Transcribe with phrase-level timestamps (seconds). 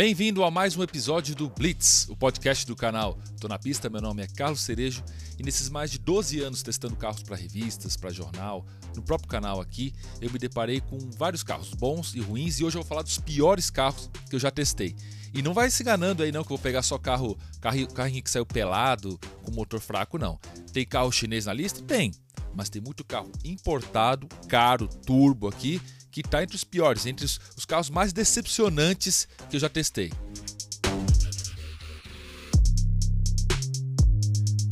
[0.00, 3.90] Bem-vindo a mais um episódio do Blitz, o podcast do canal Tô na Pista.
[3.90, 5.04] Meu nome é Carlos Cerejo
[5.38, 8.64] e nesses mais de 12 anos testando carros para revistas, para jornal,
[8.96, 12.78] no próprio canal aqui, eu me deparei com vários carros bons e ruins e hoje
[12.78, 14.96] eu vou falar dos piores carros que eu já testei.
[15.34, 18.22] E não vai se enganando aí não que eu vou pegar só carro, carro carrinho
[18.22, 20.40] que saiu pelado, com motor fraco não.
[20.72, 21.82] Tem carro chinês na lista?
[21.82, 22.10] Tem,
[22.54, 25.80] mas tem muito carro importado, caro, turbo aqui
[26.10, 30.10] que está entre os piores, entre os, os carros mais decepcionantes que eu já testei.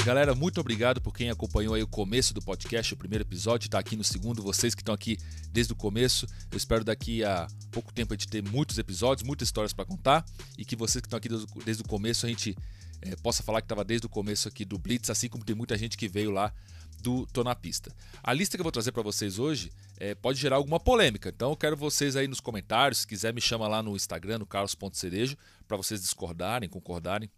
[0.05, 3.79] Galera, muito obrigado por quem acompanhou aí o começo do podcast, o primeiro episódio, está
[3.79, 5.19] aqui no segundo, vocês que estão aqui
[5.53, 6.27] desde o começo.
[6.51, 10.25] Eu espero daqui a pouco tempo a gente ter muitos episódios, muitas histórias para contar
[10.57, 11.29] e que vocês que estão aqui
[11.63, 12.57] desde o começo a gente
[13.03, 15.77] é, possa falar que estava desde o começo aqui do Blitz, assim como tem muita
[15.77, 16.55] gente que veio lá
[17.01, 17.95] do Tô na Pista.
[18.23, 21.51] A lista que eu vou trazer para vocês hoje é, pode gerar alguma polêmica, então
[21.51, 25.37] eu quero vocês aí nos comentários, se quiser me chama lá no Instagram, no carlos.cerejo,
[25.67, 27.31] para vocês discordarem, concordarem.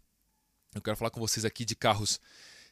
[0.73, 2.19] Eu quero falar com vocês aqui de carros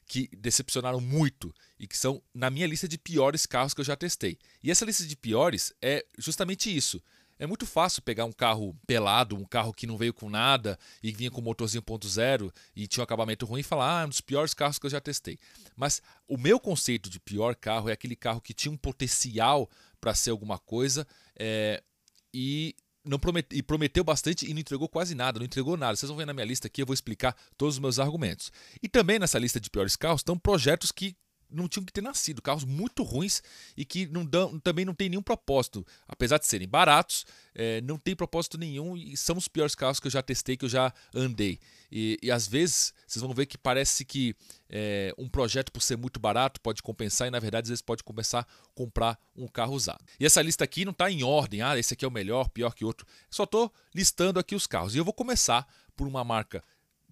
[0.09, 3.95] que decepcionaram muito e que são na minha lista de piores carros que eu já
[3.95, 4.39] testei.
[4.63, 7.01] E essa lista de piores é justamente isso.
[7.39, 11.09] É muito fácil pegar um carro pelado, um carro que não veio com nada e
[11.11, 14.19] vinha com motorzinho 1.0 e tinha um acabamento ruim e falar, ah, é um dos
[14.19, 15.39] piores carros que eu já testei.
[15.73, 19.69] Mas o meu conceito de pior carro é aquele carro que tinha um potencial
[20.01, 21.81] para ser alguma coisa é,
[22.33, 25.95] e não promete, e prometeu bastante e não entregou quase nada, não entregou nada.
[25.95, 28.51] Vocês vão ver na minha lista aqui, eu vou explicar todos os meus argumentos.
[28.83, 31.15] E também nessa lista de piores carros estão projetos que
[31.49, 33.41] não tinham que ter nascido, carros muito ruins
[33.75, 35.85] e que não dão, também não tem nenhum propósito.
[36.07, 40.07] Apesar de serem baratos, é, não tem propósito nenhum e são os piores carros que
[40.07, 41.59] eu já testei, que eu já andei.
[41.91, 44.35] E, e às vezes vocês vão ver que parece que
[44.69, 48.03] é, um projeto, por ser muito barato, pode compensar e na verdade às vezes pode
[48.03, 50.03] começar a comprar um carro usado.
[50.19, 52.73] E essa lista aqui não está em ordem, ah, esse aqui é o melhor, pior
[52.73, 53.05] que outro.
[53.29, 54.93] Só estou listando aqui os carros.
[54.93, 56.63] E eu vou começar por uma marca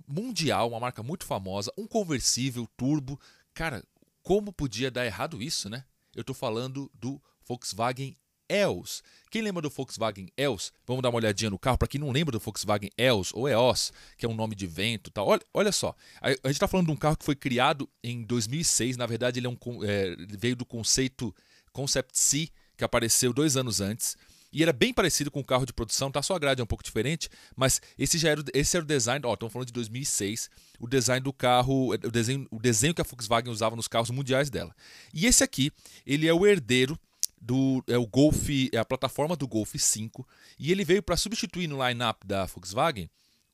[0.07, 3.19] mundial, uma marca muito famosa, um conversível turbo.
[3.53, 3.83] Cara,
[4.27, 5.85] como podia dar errado isso, né?
[6.13, 7.17] Eu estou falando do
[7.47, 8.13] Volkswagen
[8.49, 9.01] EOS.
[9.31, 10.73] Quem lembra do Volkswagen EOS?
[10.85, 11.77] Vamos dar uma olhadinha no carro.
[11.77, 15.09] Para quem não lembra do Volkswagen EOS ou EOS, que é um nome de vento,
[15.11, 15.29] tal.
[15.29, 15.95] Olha, olha só.
[16.19, 18.97] A, gente está falando de um carro que foi criado em 2006.
[18.97, 21.33] Na verdade, ele é um, é, veio do conceito
[21.71, 24.17] Concept C, que apareceu dois anos antes.
[24.57, 26.19] E era bem parecido com o carro de produção, tá?
[26.23, 29.23] Só a grade é um pouco diferente, mas esse já era, esse era o design,
[29.23, 33.03] ó, estamos falando de 2006, o design do carro, o desenho, o desenho que a
[33.03, 34.75] Volkswagen usava nos carros mundiais dela.
[35.13, 35.71] E esse aqui,
[36.03, 36.97] ele é o herdeiro
[37.39, 41.67] do é o Golf, é a plataforma do Golf 5, e ele veio para substituir
[41.67, 43.07] no line-up da Volkswagen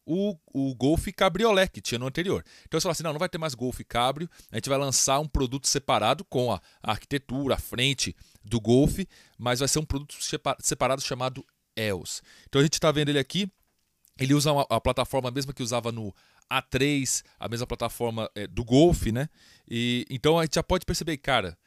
[0.05, 2.45] o, o Golf Cabriolet que tinha no anterior.
[2.65, 5.19] Então você fala assim: não, não vai ter mais Golf Cabrio, a gente vai lançar
[5.19, 8.99] um produto separado com a, a arquitetura, a frente do Golf,
[9.37, 10.15] mas vai ser um produto
[10.59, 11.45] separado chamado
[11.75, 12.21] EOS.
[12.47, 13.49] Então a gente está vendo ele aqui,
[14.19, 16.13] ele usa a plataforma mesma que usava no
[16.51, 19.27] A3, a mesma plataforma é, do Golf, né?
[19.69, 21.57] E, então a gente já pode perceber, cara,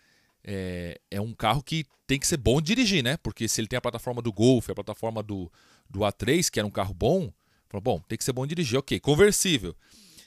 [0.44, 3.16] é, é, um carro que tem que ser bom de dirigir, né?
[3.16, 5.50] Porque se ele tem a plataforma do Golf, a plataforma do,
[5.90, 7.32] do A3, que era um carro bom,
[7.68, 9.74] Falou, bom, tem que ser bom dirigir, ok, conversível.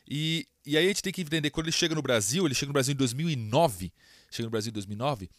[0.08, 2.68] E, e aí a gente tem que entender, quando ele chega no Brasil, ele chega
[2.68, 3.94] no Brasil em 2009,
[4.30, 5.30] chega no Brasil em 2009,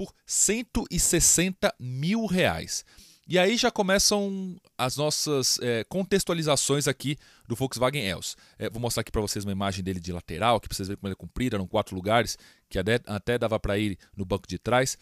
[0.00, 2.86] por 160 mil reais.
[3.28, 8.34] E aí já começam as nossas é, contextualizações aqui do Volkswagen EOS.
[8.58, 10.98] É, vou mostrar aqui para vocês uma imagem dele de lateral, aqui para vocês verem
[10.98, 12.38] como ele é comprido, eram quatro lugares,
[12.70, 14.96] que até, até dava para ir no banco de trás.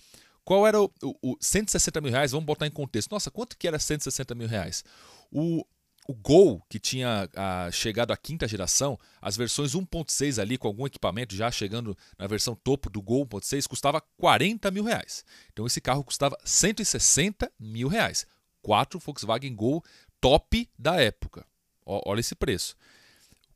[0.45, 2.33] Qual era o, o, o, 160 mil reais?
[2.33, 3.13] Vamos botar em contexto.
[3.13, 4.83] Nossa, quanto que era 160 mil reais?
[5.31, 5.65] O,
[6.09, 10.87] o Gol, que tinha a, chegado à quinta geração, as versões 1.6 ali com algum
[10.87, 15.23] equipamento já chegando na versão topo do Gol 1.6 custava 40 mil reais.
[15.53, 18.27] Então esse carro custava 160 mil reais.
[18.63, 19.85] Quatro Volkswagen Gol
[20.19, 21.45] top da época.
[21.85, 22.75] Olha esse preço.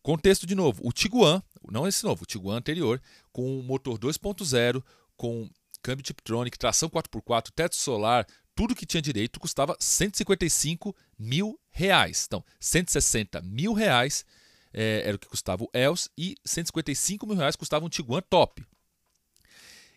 [0.03, 3.01] Contexto de novo, o Tiguan, não esse novo, o Tiguan anterior,
[3.33, 4.83] com motor 2.0,
[5.17, 5.49] com
[5.83, 12.25] câmbio Tiptronic, tração 4x4, teto solar, tudo que tinha direito custava 155 mil reais.
[12.27, 14.25] Então, 160 mil reais
[14.73, 18.65] é, era o que custava o ELS e 155 mil reais custava um Tiguan Top.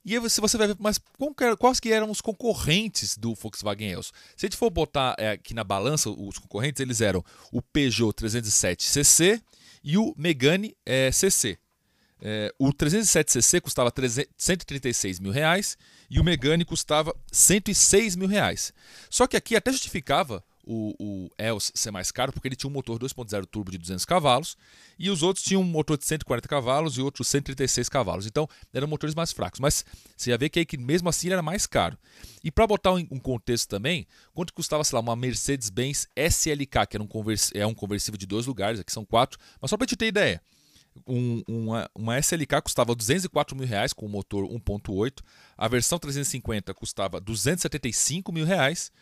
[0.04, 1.02] E aí se você vai ver, mas
[1.58, 4.14] quais que eram os concorrentes do Volkswagen EOS?
[4.38, 8.14] Se a gente for botar é, aqui na balança os concorrentes, eles eram o Peugeot
[8.14, 9.42] 307 CC
[9.84, 11.58] e o Megane é, CC.
[12.22, 13.94] É, o 307cc custava
[14.38, 15.78] 136 mil reais
[16.10, 18.74] e o Megane custava 106 mil reais.
[19.10, 22.98] Só que aqui até justificava o, o ser mais caro porque ele tinha um motor
[22.98, 24.58] 2.0 turbo de 200 cavalos
[24.98, 28.26] e os outros tinham um motor de 140 cavalos e outros 136 cavalos.
[28.26, 29.86] Então eram motores mais fracos, mas
[30.18, 31.98] você ia ver que, aí, que mesmo assim era mais caro.
[32.44, 36.98] E para botar um, um, contexto também, quanto custava, sei lá, uma Mercedes-Benz SLK, que
[36.98, 37.10] era um
[37.54, 40.42] é um conversível de dois lugares, aqui são quatro, mas só para te ter ideia.
[41.06, 45.22] Um, uma, uma, SLK custava 204 mil reais com o motor 1.8,
[45.58, 48.94] a versão 350 custava 275 mil reais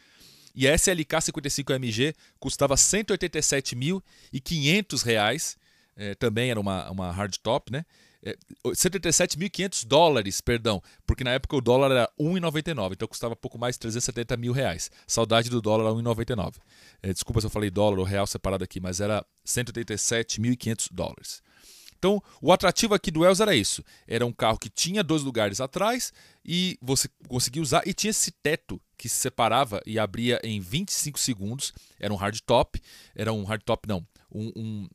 [0.56, 5.56] e a SLK 55MG custava 187.500 reais,
[5.95, 7.86] é, também era uma, uma hardtop, né?
[8.25, 13.75] É, 187.500 dólares, perdão, porque na época o dólar era 1,99, então custava pouco mais
[13.75, 14.90] de 370 mil reais.
[15.06, 16.56] Saudade do dólar a 1,99.
[17.01, 21.44] É, desculpa se eu falei dólar ou real separado aqui, mas era 187.500 dólares.
[22.04, 23.82] Então, o atrativo aqui do Els era isso.
[24.06, 26.12] Era um carro que tinha dois lugares atrás
[26.44, 31.18] e você conseguia usar e tinha esse teto que se separava e abria em 25
[31.18, 31.72] segundos.
[31.98, 32.78] Era um hardtop,
[33.16, 34.90] era um hardtop não, um, um,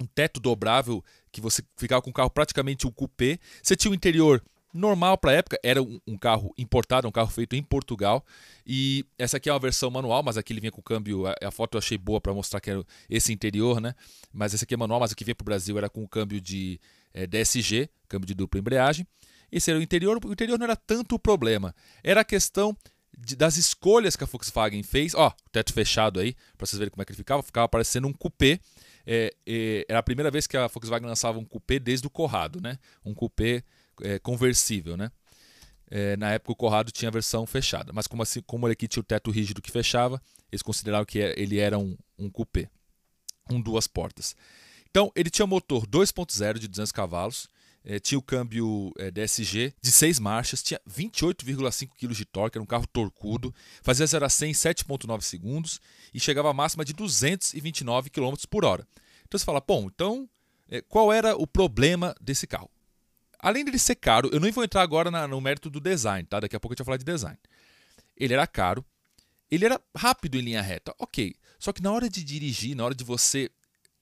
[0.00, 3.40] um teto dobrável que você ficava com o carro praticamente um coupé.
[3.60, 4.40] Você tinha o interior
[4.76, 8.24] normal para a época, era um, um, carro importado, um carro feito em Portugal.
[8.66, 11.26] E essa aqui é uma versão manual, mas aqui ele vinha com câmbio.
[11.26, 13.94] A, a foto eu achei boa para mostrar que era esse interior, né?
[14.32, 16.08] Mas esse aqui é manual, mas o que vinha para o Brasil era com o
[16.08, 16.80] câmbio de
[17.12, 19.06] é, DSG, câmbio de dupla embreagem.
[19.50, 20.18] Esse era o interior.
[20.24, 22.76] O interior não era tanto o problema, era a questão
[23.16, 25.14] de, das escolhas que a Volkswagen fez.
[25.14, 27.42] Ó, o teto fechado aí, para vocês verem como é que ele ficava.
[27.42, 28.60] Ficava parecendo um coupé.
[29.06, 32.60] É, é, era a primeira vez que a Volkswagen lançava um coupé desde o Corrado,
[32.60, 32.78] né?
[33.04, 33.62] Um coupé
[34.02, 35.10] é, conversível, né?
[35.88, 38.88] É, na época o Corrado tinha a versão fechada, mas como, assim, como ele aqui
[38.88, 40.20] tinha o teto rígido que fechava,
[40.50, 42.68] eles consideraram que é, ele era um, um coupé,
[43.50, 44.34] um duas portas.
[44.90, 47.48] Então ele tinha motor 2.0 de 200 cavalos,
[47.84, 52.62] é, tinha o câmbio é, DSG de 6 marchas, tinha 28,5 kg de torque, era
[52.62, 55.80] um carro torcudo, fazia 0 a 100 em 7,9 segundos
[56.12, 58.84] e chegava a máxima de 229 km por hora.
[59.24, 60.28] Então você fala, bom, então
[60.68, 62.70] é, qual era o problema desse carro?
[63.46, 66.40] Além dele ser caro, eu não vou entrar agora na, no mérito do design, tá?
[66.40, 67.38] Daqui a pouco gente vai falar de design.
[68.16, 68.84] Ele era caro,
[69.48, 71.32] ele era rápido em linha reta, ok.
[71.56, 73.48] Só que na hora de dirigir, na hora de você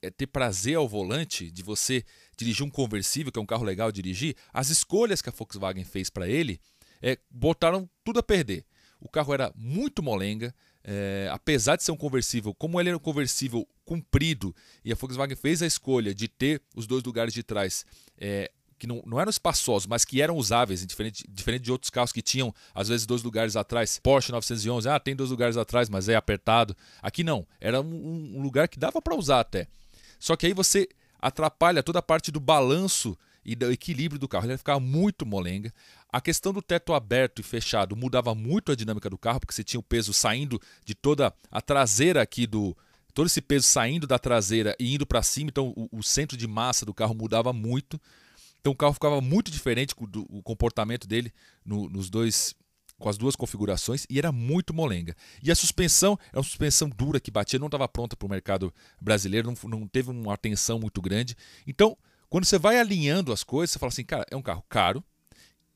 [0.00, 2.02] é, ter prazer ao volante, de você
[2.38, 6.08] dirigir um conversível, que é um carro legal dirigir, as escolhas que a Volkswagen fez
[6.08, 6.58] para ele
[7.02, 8.64] é, botaram tudo a perder.
[8.98, 13.00] O carro era muito molenga, é, apesar de ser um conversível, como ele era um
[13.00, 17.84] conversível comprido e a Volkswagen fez a escolha de ter os dois lugares de trás
[18.16, 18.50] é,
[18.84, 22.20] que não, não eram espaçosos, mas que eram usáveis, diferente, diferente de outros carros que
[22.20, 23.98] tinham, às vezes, dois lugares atrás.
[24.02, 26.76] Porsche 911, ah, tem dois lugares atrás, mas é apertado.
[27.02, 29.66] Aqui não, era um, um lugar que dava para usar até.
[30.18, 30.86] Só que aí você
[31.20, 34.46] atrapalha toda a parte do balanço e do equilíbrio do carro.
[34.46, 35.72] Ele ficava muito molenga.
[36.12, 39.64] A questão do teto aberto e fechado mudava muito a dinâmica do carro, porque você
[39.64, 42.76] tinha o peso saindo de toda a traseira aqui do.
[43.14, 46.48] Todo esse peso saindo da traseira e indo para cima, então o, o centro de
[46.48, 48.00] massa do carro mudava muito.
[48.64, 51.30] Então o carro ficava muito diferente do, o comportamento dele
[51.62, 52.54] no, nos dois
[52.98, 55.14] com as duas configurações e era muito molenga.
[55.42, 58.72] E a suspensão é uma suspensão dura que batia, não estava pronta para o mercado
[58.98, 61.36] brasileiro, não, não teve uma atenção muito grande.
[61.66, 61.94] Então,
[62.30, 65.04] quando você vai alinhando as coisas, você fala assim, cara, é um carro caro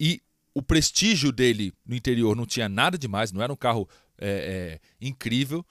[0.01, 0.23] e
[0.55, 3.87] o prestígio dele no interior não tinha nada demais, não era um carro
[4.17, 5.63] é, é, incrível,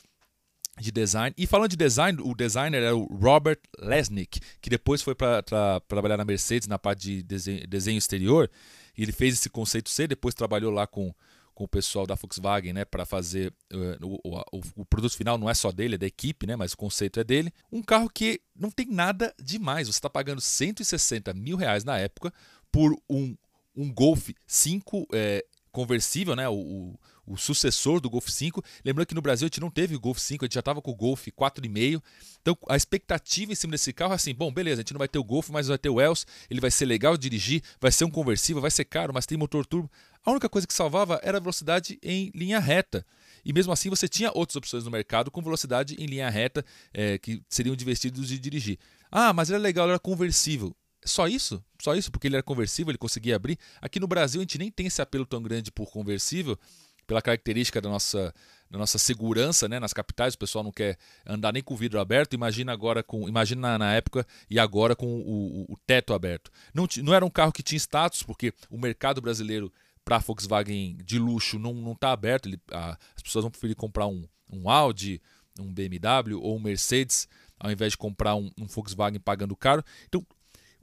[0.79, 1.33] de design.
[1.37, 5.41] E falando de design, o designer era o Robert Lesnick, que depois foi para
[5.87, 8.49] trabalhar na Mercedes na parte de desenho, desenho, exterior.
[8.97, 11.13] E ele fez esse conceito C, depois trabalhou lá com,
[11.53, 15.49] com o pessoal da Volkswagen, né, para fazer uh, o, o, o, produto final não
[15.49, 17.51] é só dele, é da equipe, né, mas o conceito é dele.
[17.71, 19.87] Um carro que não tem nada demais.
[19.87, 22.33] Você está pagando 160 mil reais na época
[22.71, 23.35] por um,
[23.75, 26.95] um Golf 5 é, conversível, né, o,
[27.27, 28.63] o sucessor do Golf 5.
[28.83, 30.81] Lembrando que no Brasil a gente não teve o Golf 5, a gente já estava
[30.81, 32.01] com o Golf 4,5.
[32.41, 35.07] Então a expectativa em cima desse carro é assim: bom, beleza, a gente não vai
[35.07, 37.91] ter o Golf, mas vai ter o Els, ele vai ser legal de dirigir, vai
[37.91, 39.91] ser um conversível, vai ser caro, mas tem motor turbo.
[40.25, 43.05] A única coisa que salvava era a velocidade em linha reta.
[43.45, 47.17] E mesmo assim você tinha outras opções no mercado com velocidade em linha reta é,
[47.17, 48.77] que seriam divertidos de dirigir.
[49.11, 50.75] Ah, mas era legal, era conversível.
[51.05, 51.63] Só isso?
[51.81, 52.11] Só isso?
[52.11, 53.57] Porque ele era conversível, ele conseguia abrir.
[53.81, 56.59] Aqui no Brasil a gente nem tem esse apelo tão grande por conversível
[57.07, 58.33] pela característica da nossa,
[58.69, 61.99] da nossa segurança né, nas capitais, o pessoal não quer andar nem com o vidro
[61.99, 62.33] aberto.
[62.33, 63.27] Imagina agora com.
[63.27, 66.51] Imagina na, na época e agora com o, o, o teto aberto.
[66.73, 69.71] Não, não era um carro que tinha status, porque o mercado brasileiro
[70.03, 72.47] para Volkswagen de luxo não não está aberto.
[72.47, 75.21] Ele, a, as pessoas vão preferir comprar um, um Audi,
[75.59, 79.83] um BMW ou um Mercedes, ao invés de comprar um, um Volkswagen pagando caro.
[80.07, 80.25] Então,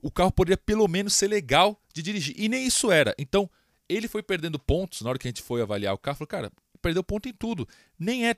[0.01, 2.35] o carro poderia pelo menos ser legal de dirigir.
[2.39, 3.15] E nem isso era.
[3.19, 3.49] Então,
[3.89, 6.17] ele foi perdendo pontos na hora que a gente foi avaliar o carro.
[6.19, 7.69] Falou, cara, perdeu ponto em tudo.
[7.99, 8.37] Nem é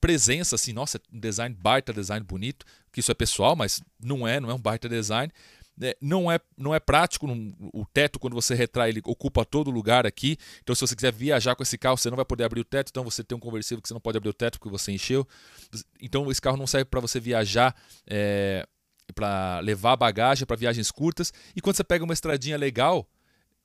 [0.00, 4.38] presença, assim, nossa, um design baita, design bonito, que isso é pessoal, mas não é,
[4.40, 5.32] não é um baita design.
[5.80, 9.70] É, não, é, não é prático, não, o teto, quando você retrai, ele ocupa todo
[9.70, 10.36] lugar aqui.
[10.62, 12.90] Então, se você quiser viajar com esse carro, você não vai poder abrir o teto.
[12.90, 15.26] Então, você tem um conversível que você não pode abrir o teto porque você encheu.
[16.00, 17.74] Então, esse carro não serve para você viajar.
[18.06, 18.66] É,
[19.14, 21.32] para levar bagagem para viagens curtas.
[21.54, 23.06] E quando você pega uma estradinha legal,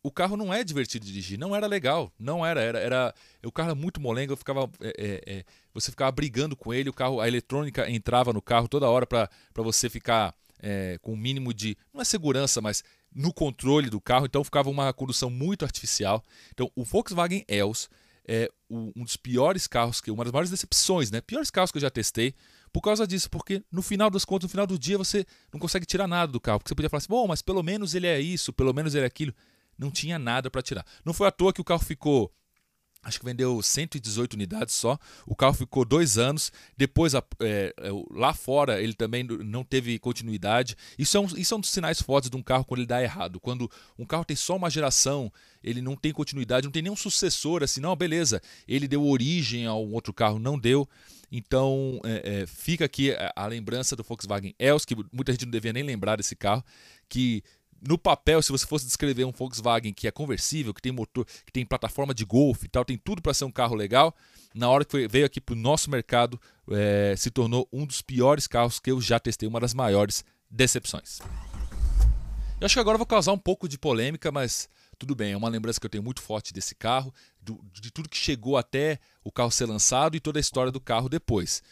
[0.02, 3.52] o carro não é divertido de dirigir, não era legal, não era, era, era o
[3.52, 6.94] carro era muito molengo, eu ficava, é, é, é, você ficava brigando com ele, o
[6.94, 11.18] carro, a eletrônica entrava no carro toda hora para você ficar é, com o um
[11.18, 15.66] mínimo de, não é segurança, mas no controle do carro, então ficava uma condução muito
[15.66, 16.24] artificial.
[16.54, 17.90] Então o Volkswagen Els
[18.28, 21.20] é um dos piores carros, que uma das maiores decepções, né?
[21.20, 22.36] Piores carros que eu já testei
[22.72, 25.88] por causa disso, porque no final das contas, no final do dia, você não consegue
[25.88, 26.60] tirar nada do carro.
[26.60, 29.04] Porque você podia falar assim, bom, mas pelo menos ele é isso, pelo menos ele
[29.04, 29.34] é aquilo.
[29.80, 30.86] Não tinha nada para tirar.
[31.06, 32.32] Não foi à toa que o carro ficou
[33.02, 34.98] acho que vendeu 118 unidades só.
[35.26, 36.52] O carro ficou dois anos.
[36.78, 37.74] Depois, é, é,
[38.12, 40.76] lá fora, ele também não teve continuidade.
[40.98, 43.02] Isso é, um, isso é um dos sinais fortes de um carro quando ele dá
[43.02, 43.40] errado.
[43.40, 45.32] Quando um carro tem só uma geração,
[45.64, 49.74] ele não tem continuidade, não tem nenhum sucessor assim, não, beleza, ele deu origem a
[49.74, 50.88] um outro carro, não deu.
[51.32, 55.52] Então é, é, fica aqui a, a, lembrança do Volkswagen Els, que muita gente não
[55.52, 56.64] devia nem lembrar desse carro,
[57.08, 57.44] que
[57.88, 61.52] no papel, se você fosse descrever um Volkswagen que é conversível, que tem motor, que
[61.52, 64.16] tem plataforma de golfe e tal, tem tudo para ser um carro legal,
[64.54, 66.40] na hora que veio aqui para o nosso mercado,
[66.72, 71.20] é, se tornou um dos piores carros que eu já testei, uma das maiores decepções.
[72.60, 74.68] Eu acho que agora eu vou causar um pouco de polêmica, mas
[74.98, 78.10] tudo bem, é uma lembrança que eu tenho muito forte desse carro, do, de tudo
[78.10, 81.64] que chegou até o carro ser lançado e toda a história do carro depois.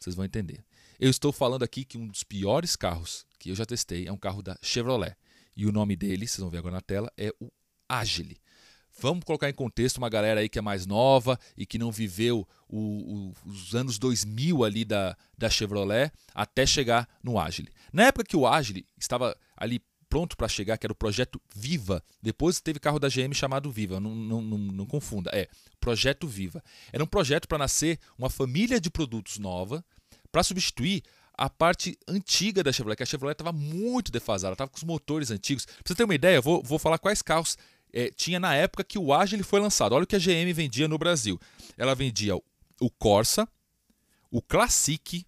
[0.00, 0.64] Vocês vão entender.
[0.98, 4.16] Eu estou falando aqui que um dos piores carros que eu já testei é um
[4.16, 5.16] carro da Chevrolet.
[5.56, 7.50] E o nome dele, vocês vão ver agora na tela, é o
[7.88, 8.36] Agile.
[9.00, 12.46] Vamos colocar em contexto uma galera aí que é mais nova e que não viveu
[12.68, 17.72] o, o, os anos 2000 ali da, da Chevrolet até chegar no Agile.
[17.92, 22.00] Na época que o Agile estava ali pronto para chegar, que era o projeto Viva,
[22.22, 25.48] depois teve carro da GM chamado Viva, não, não, não, não confunda, é
[25.80, 26.62] Projeto Viva.
[26.92, 29.84] Era um projeto para nascer uma família de produtos nova
[30.30, 31.02] para substituir
[31.36, 35.30] a parte antiga da Chevrolet, que a Chevrolet estava muito defasada, estava com os motores
[35.30, 35.66] antigos.
[35.66, 37.56] Para você ter uma ideia, vou, vou falar quais carros
[37.92, 39.94] é, tinha na época que o Agile foi lançado.
[39.94, 41.40] Olha o que a GM vendia no Brasil.
[41.76, 43.48] Ela vendia o Corsa,
[44.30, 45.24] o Classic,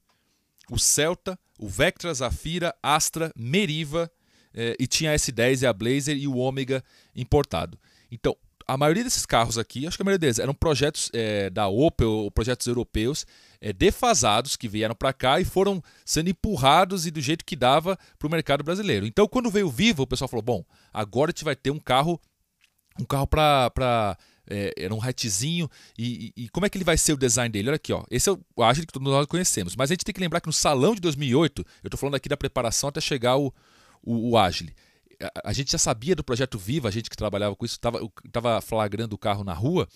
[0.70, 4.10] o Celta, o Vectra, Zafira, Astra, Meriva
[4.52, 6.82] é, e tinha a S10 e a Blazer e o Ômega
[7.14, 7.78] importado.
[8.10, 8.36] Então,
[8.66, 12.30] a maioria desses carros aqui, acho que a maioria deles, eram projetos é, da Opel,
[12.34, 13.24] projetos europeus,
[13.60, 17.96] é, defasados, que vieram para cá e foram sendo empurrados e do jeito que dava
[18.18, 19.06] para o mercado brasileiro.
[19.06, 21.78] Então, quando veio o Viva, o pessoal falou: bom, agora a gente vai ter um
[21.78, 22.20] carro,
[22.98, 24.18] um carro para.
[24.48, 25.68] É, era um hatchzinho.
[25.98, 27.68] E, e, e, como é que ele vai ser o design dele?
[27.68, 28.04] Olha aqui, ó.
[28.08, 29.74] Esse é o Agile que todos nós conhecemos.
[29.74, 32.28] Mas a gente tem que lembrar que no salão de 2008, eu estou falando aqui
[32.28, 33.52] da preparação até chegar o,
[34.04, 34.72] o, o Agile
[35.44, 37.78] a, gente já sabia do projeto Viva, a gente que trabalhava com isso,
[38.24, 39.88] estava flagrando o carro na rua.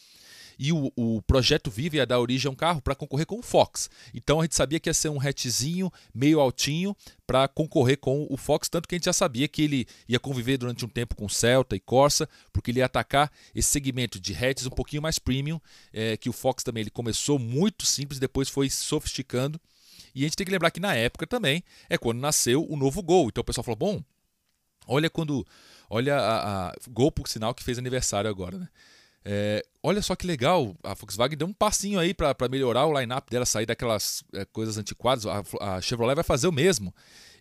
[0.62, 3.42] E o, o projeto Viva ia dar origem a um carro para concorrer com o
[3.42, 3.88] Fox.
[4.12, 6.94] Então a gente sabia que ia ser um hatchzinho meio altinho
[7.26, 10.58] para concorrer com o Fox, tanto que a gente já sabia que ele ia conviver
[10.58, 14.66] durante um tempo com Celta e Corsa, porque ele ia atacar esse segmento de hatches
[14.66, 15.58] um pouquinho mais premium,
[15.94, 19.58] é, que o Fox também ele começou muito simples, depois foi sofisticando.
[20.14, 23.02] E a gente tem que lembrar que na época também é quando nasceu o novo
[23.02, 23.28] Gol.
[23.28, 24.02] Então o pessoal falou: bom,
[24.90, 25.46] Olha quando.
[25.88, 28.68] Olha a, a Gol, por sinal, que fez aniversário agora, né?
[29.24, 33.30] É, olha só que legal, a Volkswagen deu um passinho aí para melhorar o line-up
[33.30, 35.26] dela, sair daquelas é, coisas antiquadas.
[35.26, 36.94] A, a, Chevrolet vai fazer o mesmo.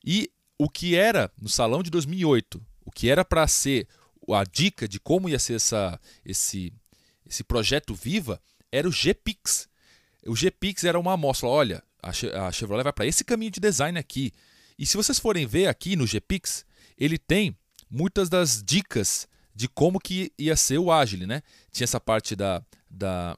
[0.03, 3.87] E o que era no salão de 2008, o que era para ser
[4.29, 6.73] a dica de como ia ser essa, esse,
[7.25, 8.41] esse projeto Viva,
[8.71, 9.67] era o G-Pix.
[10.27, 11.47] O G-Pix era uma amostra.
[11.47, 14.33] Olha, a Chevrolet vai para esse caminho de design aqui.
[14.77, 16.65] E se vocês forem ver aqui no G-Pix,
[16.99, 17.55] ele tem
[17.89, 21.41] muitas das dicas de como que ia ser o Agile, né?
[21.71, 23.37] Tinha essa parte da, da,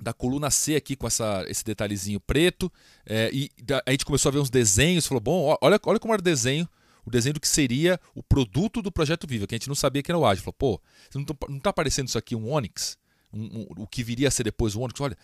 [0.00, 2.72] da coluna C aqui com essa, esse detalhezinho preto,
[3.06, 6.12] é, e da, a gente começou a ver uns desenhos, falou, bom, olha, olha como
[6.12, 6.68] era o desenho,
[7.04, 10.02] o desenho do que seria o produto do Projeto Viva, que a gente não sabia
[10.02, 10.44] que era o Agile.
[10.44, 10.82] Falou, pô,
[11.14, 12.98] não está não tá aparecendo isso aqui um Onix?
[13.32, 15.00] Um, um, o que viria a ser depois o Onix?
[15.00, 15.16] Olha,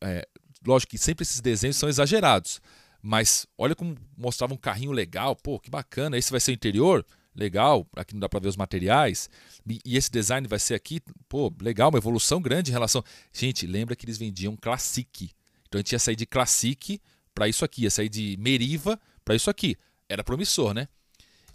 [0.00, 0.26] é,
[0.66, 2.60] lógico que sempre esses desenhos são exagerados,
[3.06, 6.16] mas olha como mostrava um carrinho legal, pô, que bacana.
[6.16, 7.86] Esse vai ser o interior, legal.
[7.94, 9.28] Aqui não dá para ver os materiais.
[9.68, 13.04] E, e, esse design vai ser aqui, pô, legal, uma evolução grande em relação.
[13.30, 15.30] Gente, lembra que eles vendiam Classic.
[15.68, 16.98] Então a gente ia sair de Classic
[17.34, 19.76] para isso aqui, ia sair de Meriva para isso aqui.
[20.08, 20.88] Era promissor, né?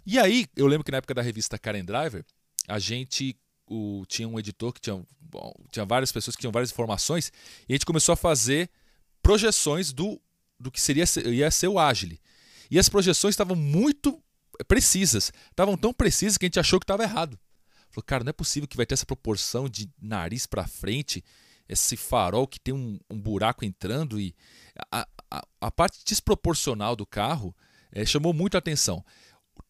[0.06, 2.24] E aí, eu lembro que na época da revista Karen Driver,
[2.68, 6.70] a gente o, tinha um editor que tinha, bom, tinha várias pessoas que tinham várias
[6.70, 7.32] informações,
[7.68, 8.70] e a gente começou a fazer
[9.20, 10.20] projeções do,
[10.60, 12.20] do que seria ia ser o Agile.
[12.70, 14.22] E as projeções estavam muito
[14.68, 15.32] precisas.
[15.50, 17.38] Estavam tão precisas que a gente achou que estava errado.
[17.90, 21.24] Falou, cara, não é possível que vai ter essa proporção de nariz para frente,
[21.68, 24.34] esse farol que tem um, um buraco entrando e
[24.92, 27.54] a, a, a, parte desproporcional do carro
[27.92, 29.04] é, chamou muito a atenção.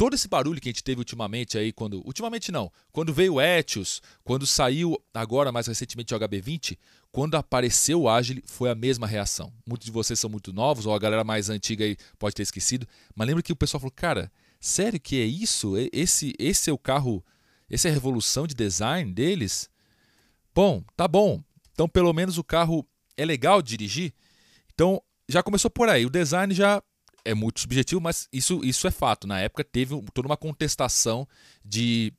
[0.01, 2.01] Todo esse barulho que a gente teve ultimamente aí, quando.
[2.07, 6.79] Ultimamente não, quando veio o Etios, quando saiu agora mais recentemente o HB20,
[7.13, 9.53] quando apareceu o Agile, foi a mesma reação.
[9.69, 12.87] Muitos de vocês são muito novos, ou a galera mais antiga aí pode ter esquecido,
[13.15, 15.75] mas lembra que o pessoal falou, cara, sério que é isso?
[15.93, 17.23] Esse, esse é o carro
[17.69, 19.69] essa é a revolução de design deles?
[20.55, 21.45] Bom, tá bom.
[21.75, 22.89] Então, pelo menos o carro
[23.19, 24.15] é legal de dirigir.
[24.73, 26.07] Então, já começou por aí.
[26.07, 26.83] O design já
[27.25, 29.27] é muito subjetivo, mas isso, isso é fato.
[29.27, 31.27] Na época teve toda uma contestação
[31.65, 32.13] de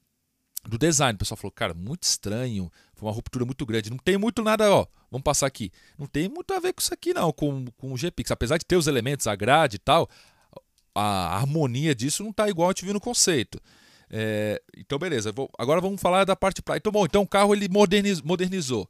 [0.68, 1.16] do design.
[1.16, 3.90] O pessoal falou, cara, muito estranho, foi uma ruptura muito grande.
[3.90, 5.72] Não tem muito nada, ó, vamos passar aqui.
[5.98, 8.32] Não tem muito a ver com isso aqui, não, com, com o GPix.
[8.32, 10.10] Apesar de ter os elementos, a grade e tal,
[10.94, 13.60] a harmonia disso não está igual a gente viu no conceito.
[14.10, 15.32] É, então, beleza.
[15.32, 16.90] Vou, agora vamos falar da parte prática.
[16.90, 18.90] Então, bom, então o carro ele moderniz, modernizou.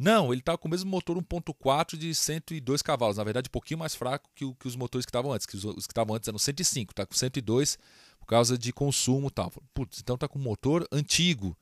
[0.00, 3.18] Não, ele está com o mesmo motor 1.4 de 102 cavalos.
[3.18, 5.46] Na verdade, um pouquinho mais fraco que, que os motores que estavam antes.
[5.46, 7.76] Que os, os, que estavam antes eram 105, está com 102
[8.18, 9.52] por causa de consumo e tal.
[9.74, 11.54] Putz, então está com um motor antigo.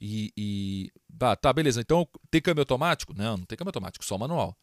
[0.00, 1.80] E, e tá, tá, beleza.
[1.80, 3.14] Então tem câmbio automático?
[3.16, 4.56] Não, não tem câmbio automático, só manual.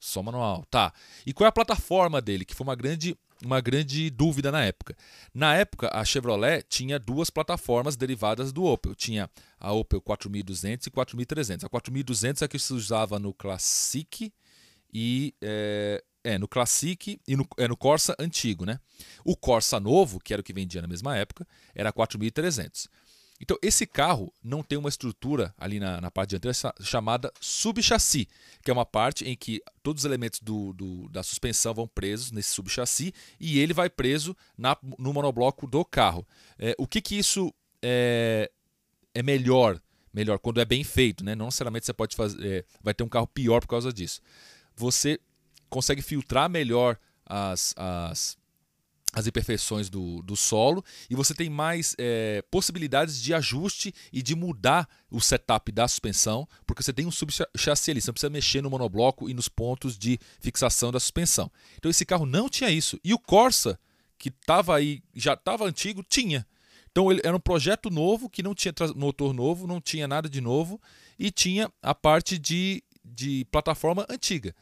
[0.00, 0.64] Só manual.
[0.70, 0.94] Tá.
[1.26, 2.46] E qual é a plataforma dele?
[2.46, 3.14] Que foi uma grande
[3.44, 4.96] uma grande dúvida na época.
[5.32, 8.94] Na época, a Chevrolet tinha duas plataformas derivadas do Opel.
[8.94, 11.64] Tinha a Opel 4200 e 4300.
[11.64, 14.32] A 4200 é a que se usava no Classic
[14.92, 18.80] e é, é no Classic e no, é no Corsa antigo, né?
[19.24, 22.88] O Corsa novo, que era o que vendia na mesma época, era 4300.
[23.40, 28.28] Então, esse carro não tem uma estrutura ali na, na parte dianteira chamada subchassi,
[28.62, 32.32] que é uma parte em que todos os elementos do, do, da suspensão vão presos
[32.32, 36.26] nesse subchassi e ele vai preso na, no monobloco do carro.
[36.58, 38.50] É, o que, que isso é,
[39.14, 39.80] é melhor?
[40.12, 41.34] Melhor quando é bem feito, né?
[41.34, 44.20] Não necessariamente você pode fazer, é, vai ter um carro pior por causa disso.
[44.74, 45.20] Você
[45.68, 48.36] consegue filtrar melhor as, as
[49.12, 54.34] as imperfeições do, do solo e você tem mais é, possibilidades de ajuste e de
[54.34, 58.62] mudar o setup da suspensão, porque você tem um subchassi ali, você não precisa mexer
[58.62, 61.50] no monobloco e nos pontos de fixação da suspensão.
[61.76, 62.98] Então esse carro não tinha isso.
[63.02, 63.78] E o Corsa,
[64.18, 66.46] que estava aí, já estava antigo, tinha.
[66.90, 70.40] Então ele era um projeto novo que não tinha motor novo, não tinha nada de
[70.40, 70.80] novo
[71.18, 74.54] e tinha a parte de, de plataforma antiga.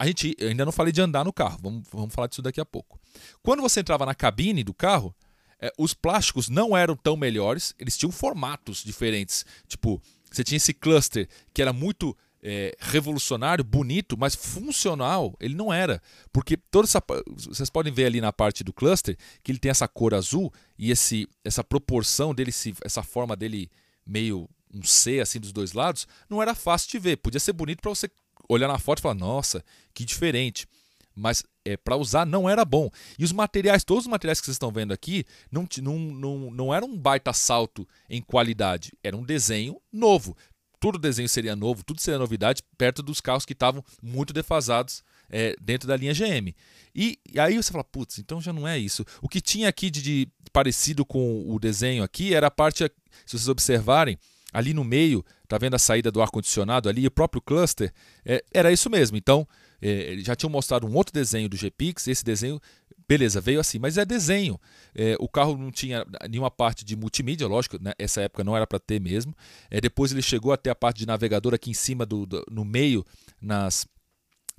[0.00, 2.64] A gente ainda não falei de andar no carro, vamos, vamos falar disso daqui a
[2.64, 2.98] pouco.
[3.42, 5.14] Quando você entrava na cabine do carro,
[5.60, 9.44] é, os plásticos não eram tão melhores, eles tinham formatos diferentes.
[9.68, 10.00] Tipo,
[10.32, 16.00] você tinha esse cluster que era muito é, revolucionário, bonito, mas funcional ele não era.
[16.32, 17.02] Porque toda essa.
[17.36, 20.90] Vocês podem ver ali na parte do cluster que ele tem essa cor azul e
[20.90, 23.70] esse, essa proporção dele, essa forma dele
[24.06, 27.16] meio um C assim dos dois lados, não era fácil de ver.
[27.18, 28.10] Podia ser bonito para você
[28.52, 30.66] olhar na foto e falar, nossa, que diferente.
[31.14, 32.90] Mas é, para usar não era bom.
[33.18, 36.74] E os materiais, todos os materiais que vocês estão vendo aqui, não, não, não, não
[36.74, 38.92] era um baita salto em qualidade.
[39.02, 40.36] Era um desenho novo.
[40.78, 45.54] Todo desenho seria novo, tudo seria novidade, perto dos carros que estavam muito defasados é,
[45.60, 46.54] dentro da linha GM.
[46.94, 49.04] E, e, aí você fala, putz, então já não é isso.
[49.20, 52.82] O que tinha aqui de, de parecido com o desenho aqui era a parte,
[53.26, 54.18] se vocês observarem,
[54.52, 57.92] ali no meio, tá vendo a saída do ar-condicionado ali, o próprio cluster,
[58.24, 59.16] é, era isso mesmo.
[59.16, 59.46] Então,
[59.80, 62.60] é, já tinham mostrado um outro desenho do GPix, esse desenho,
[63.08, 64.60] beleza, veio assim, mas é desenho.
[64.94, 68.66] É, o carro não tinha nenhuma parte de multimídia, lógico, né, essa época não era
[68.66, 69.34] para ter mesmo.
[69.70, 72.64] É, depois ele chegou até a parte de navegador aqui em cima, do, do no
[72.64, 73.04] meio,
[73.40, 73.86] nas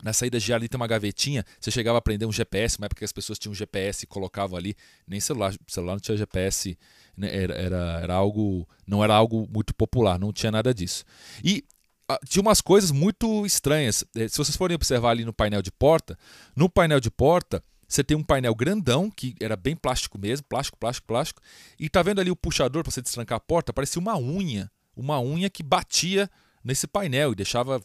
[0.04, 3.00] na saída de ali tem uma gavetinha, você chegava a prender um GPS, uma época
[3.00, 4.76] que as pessoas tinham um GPS e colocavam ali,
[5.08, 6.78] nem celular, celular não tinha GPS,
[7.16, 11.04] né, era, era, era algo, não era algo muito popular, não tinha nada disso.
[11.44, 11.64] E
[12.08, 14.04] ah, tinha umas coisas muito estranhas.
[14.16, 16.18] Eh, se vocês forem observar ali no painel de porta,
[16.56, 17.62] no painel de porta
[17.92, 21.42] você tem um painel grandão, que era bem plástico mesmo, plástico, plástico, plástico,
[21.78, 25.20] e tá vendo ali o puxador para você destrancar a porta, parecia uma unha, uma
[25.20, 26.30] unha que batia
[26.64, 27.84] nesse painel e deixava,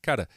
[0.00, 0.28] cara,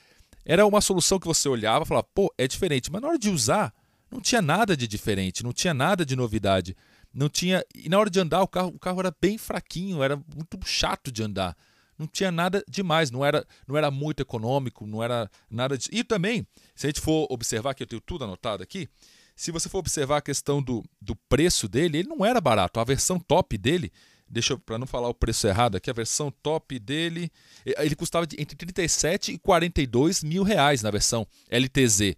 [0.46, 2.92] era uma solução que você olhava e falava, pô, é diferente.
[2.92, 3.74] Mas na hora de usar,
[4.10, 6.76] não tinha nada de diferente, não tinha nada de novidade.
[7.14, 7.64] Não tinha.
[7.76, 11.12] E na hora de andar, o carro, o carro era bem fraquinho, era muito chato
[11.12, 11.56] de andar.
[11.98, 15.90] Não tinha nada demais, não era, não era muito econômico, não era nada de.
[15.92, 18.90] E também, se a gente for observar, que eu tenho tudo anotado aqui,
[19.36, 22.80] se você for observar a questão do, do preço dele, ele não era barato.
[22.80, 23.92] A versão top dele
[24.32, 27.32] deixa eu, não falar o preço errado aqui, a versão top dele,
[27.66, 32.16] ele custava entre 37 e 42 mil reais na versão LTZ.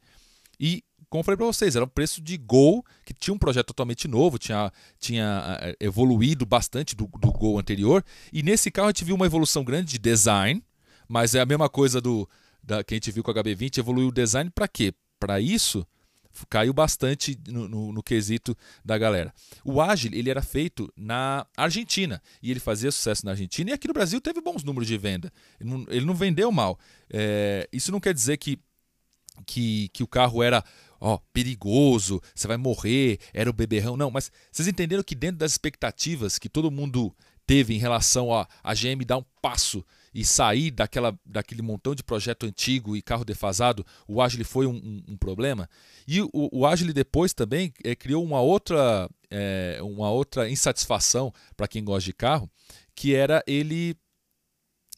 [0.60, 3.68] E como eu falei para vocês, era um preço de Gol, que tinha um projeto
[3.68, 8.04] totalmente novo, tinha, tinha eh, evoluído bastante do, do Gol anterior.
[8.32, 10.64] E nesse carro a gente viu uma evolução grande de design,
[11.08, 12.28] mas é a mesma coisa do
[12.64, 14.92] da, que a gente viu com o HB20, evoluiu o design para quê?
[15.20, 15.86] Para isso,
[16.50, 19.34] caiu bastante no, no, no, quesito da galera.
[19.64, 23.88] O Agile ele era feito na Argentina e ele fazia sucesso na Argentina e aqui
[23.88, 25.32] no Brasil teve bons números de venda.
[25.60, 26.80] Ele não, ele não vendeu mal.
[27.10, 28.60] É, isso não quer dizer que,
[29.46, 30.64] que, que o carro era
[31.00, 33.98] ó, perigoso, você vai morrer, era o beberrão.
[33.98, 37.16] Não, mas vocês entenderam que dentro das expectativas que todo mundo
[37.46, 42.04] teve em relação a a GM dar um passo e sair daquela, daquele montão de
[42.04, 45.70] projeto antigo e carro defasado, o Agile foi um, um, um problema.
[46.08, 51.68] E o, o Agile depois também é, criou uma outra, é, uma outra insatisfação para
[51.68, 52.50] quem gosta de carro,
[52.96, 53.96] que era ele,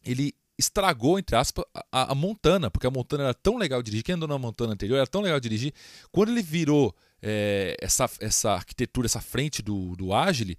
[0.04, 4.15] ele estragou, entre aspas, a, a, Montana, porque a Montana era tão legal dirigir, quem
[4.15, 5.73] andou na Montana anterior era tão legal dirigir.
[6.12, 10.58] Quando ele virou é, essa, essa arquitetura, essa frente do, do Agile,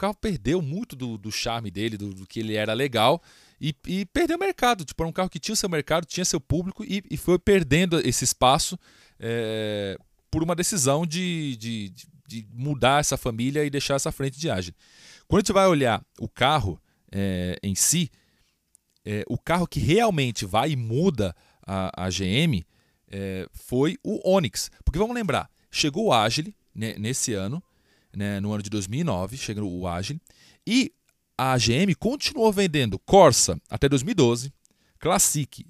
[0.00, 3.22] carro perdeu muito do, do charme dele, do, do, que ele era legal,
[3.60, 4.82] e, e perdeu o mercado.
[4.82, 8.00] Tipo, era um carro que tinha seu mercado, tinha seu público, e, e foi perdendo
[8.00, 8.78] esse espaço
[9.18, 9.98] é,
[10.30, 11.92] por uma decisão de, de,
[12.26, 14.74] de, mudar essa família e deixar essa frente de Agile.
[15.28, 16.80] Quando a gente vai olhar o carro
[17.12, 18.10] é, em si,
[19.04, 21.36] é, o carro que realmente vai e muda
[21.66, 22.64] a, a GM
[23.52, 24.70] foi o Onix.
[24.84, 27.62] Porque vamos lembrar, chegou o Agile né, nesse ano,
[28.14, 30.20] né, no ano de 2009, chegou o Agile,
[30.66, 30.92] e
[31.36, 34.52] a GM continuou vendendo Corsa até 2012,
[34.98, 35.66] Classic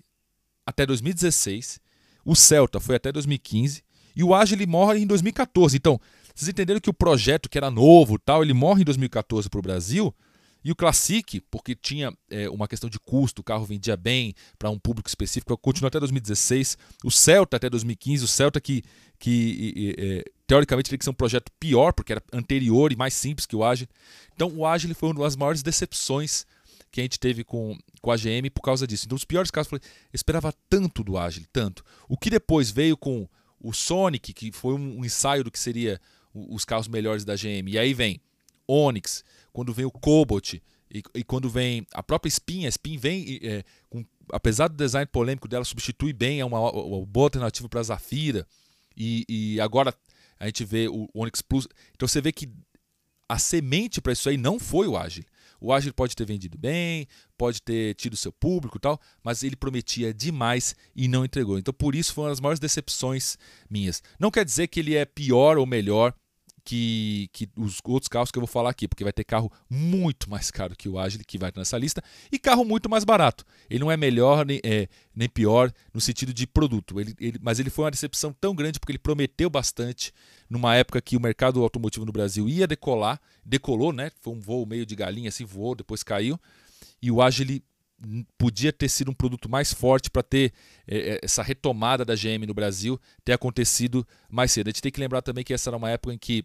[0.66, 1.81] até 2016,
[2.24, 3.83] o Celta foi até 2015
[4.14, 5.76] e o Agile morre em 2014.
[5.76, 6.00] Então,
[6.35, 9.62] vocês entenderam que o projeto que era novo, tal, ele morre em 2014 para o
[9.62, 10.14] Brasil
[10.62, 14.68] e o Classic, porque tinha é, uma questão de custo, o carro vendia bem para
[14.70, 16.76] um público específico, continuou até 2016.
[17.03, 18.83] O Celta até 2015, o Celta que,
[19.18, 23.46] que é, teoricamente teria que ser um projeto pior, porque era anterior e mais simples
[23.46, 23.88] que o Agile.
[24.34, 26.44] Então o Agile foi uma das maiores decepções
[26.90, 29.06] que a gente teve com, com a GM por causa disso.
[29.06, 31.84] Então os piores casos, eu falei, eu esperava tanto do Agile, tanto.
[32.08, 33.28] O que depois veio com
[33.60, 36.00] o Sonic, que foi um ensaio do que seria
[36.34, 37.68] os carros melhores da GM.
[37.68, 38.20] E aí vem
[38.66, 40.62] Onix, quando vem o Cobalt e,
[41.14, 45.46] e quando vem a própria Spin, a Spin vem, é, com, apesar do design polêmico
[45.46, 48.44] dela, substitui bem, é uma, uma boa alternativa para a Zafira.
[48.96, 49.94] E, e, agora
[50.40, 51.68] a gente vê o Onix Plus.
[51.94, 52.48] Então você vê que
[53.29, 55.26] a semente para isso aí não foi o Agile.
[55.61, 59.55] O Agile pode ter vendido bem, pode ter tido seu público e tal, mas ele
[59.55, 61.59] prometia demais e não entregou.
[61.59, 63.37] Então por isso foi uma das maiores decepções
[63.68, 64.03] minhas.
[64.18, 66.14] Não quer dizer que ele é pior ou melhor
[66.70, 70.30] que, que os outros carros que eu vou falar aqui, porque vai ter carro muito
[70.30, 73.44] mais caro que o Agile, que vai estar nessa lista, e carro muito mais barato.
[73.68, 77.59] Ele não é melhor nem, é, nem pior no sentido de produto, ele, ele, mas
[77.59, 80.12] ele foi uma decepção tão grande porque ele prometeu bastante
[80.48, 84.12] numa época que o mercado automotivo no Brasil ia decolar, decolou, né?
[84.20, 86.38] Foi um voo meio de galinha, assim, voou, depois caiu,
[87.02, 87.64] e o Agile
[88.38, 90.52] podia ter sido um produto mais forte para ter
[90.87, 94.68] é, essa retomada da GM no Brasil ter acontecido mais cedo.
[94.68, 96.44] A gente tem que lembrar também que essa era uma época em que,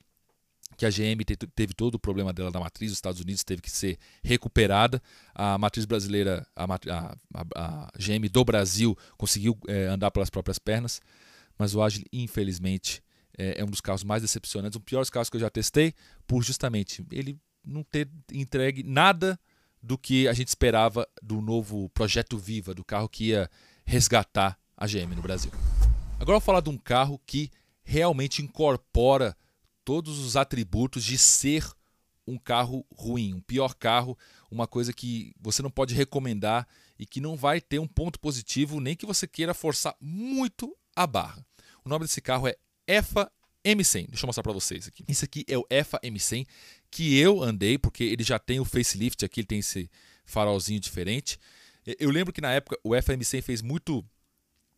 [0.77, 1.23] que a GM
[1.55, 5.01] teve todo o problema dela da matriz, os Estados Unidos teve que ser recuperada.
[5.33, 7.15] A matriz brasileira, a, a,
[7.55, 11.01] a GM do Brasil conseguiu é, andar pelas próprias pernas,
[11.57, 13.01] mas o Agile, infelizmente,
[13.37, 15.93] é, é um dos carros mais decepcionantes, um dos piores carros que eu já testei,
[16.27, 19.39] por justamente ele não ter entregue nada
[19.81, 23.49] do que a gente esperava do novo projeto Viva, do carro que ia
[23.85, 25.51] resgatar a GM no Brasil.
[26.19, 27.51] Agora eu vou falar de um carro que
[27.83, 29.35] realmente incorpora
[29.85, 31.63] todos os atributos de ser
[32.27, 34.17] um carro ruim, um pior carro,
[34.49, 36.67] uma coisa que você não pode recomendar
[36.97, 41.05] e que não vai ter um ponto positivo, nem que você queira forçar muito a
[41.05, 41.45] barra.
[41.83, 43.31] O nome desse carro é EFA
[43.63, 44.07] M100.
[44.07, 45.03] Deixa eu mostrar para vocês aqui.
[45.07, 46.47] Esse aqui é o EFA M100
[46.89, 49.89] que eu andei, porque ele já tem o facelift aqui, ele tem esse
[50.25, 51.37] farolzinho diferente.
[51.99, 54.03] Eu lembro que na época o EFA M100 fez muito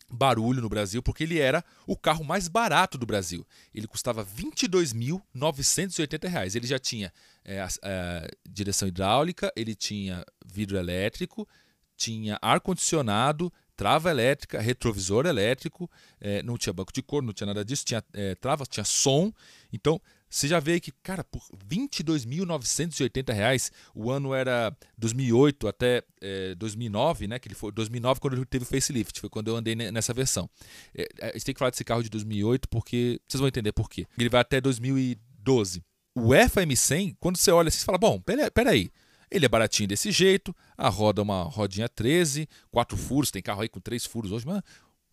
[0.10, 3.46] barulho no Brasil, porque ele era o carro mais barato do Brasil.
[3.74, 6.56] Ele custava R$ 22.980.
[6.56, 7.12] Ele já tinha
[7.44, 11.48] é, a, a, direção hidráulica, ele tinha vidro elétrico,
[11.96, 15.90] tinha ar-condicionado, trava elétrica, retrovisor elétrico,
[16.20, 19.32] é, não tinha banco de couro, não tinha nada disso, tinha é, trava, tinha som.
[19.72, 26.56] Então, você já vê que, cara, por R$ 22.980, o ano era 2008 até é,
[26.56, 27.40] 2009, né?
[27.40, 30.50] Que ele foi 2009 quando ele teve o facelift, foi quando eu andei nessa versão.
[30.96, 33.90] É, a gente tem que falar desse carro de 2008 porque vocês vão entender por
[33.90, 34.06] quê.
[34.18, 35.84] Ele vai até 2012.
[36.16, 38.22] o FM100, quando você olha assim, você fala, bom,
[38.54, 38.92] peraí,
[39.30, 43.62] ele é baratinho desse jeito, a roda é uma rodinha 13, quatro furos, tem carro
[43.62, 44.62] aí com três furos hoje, mas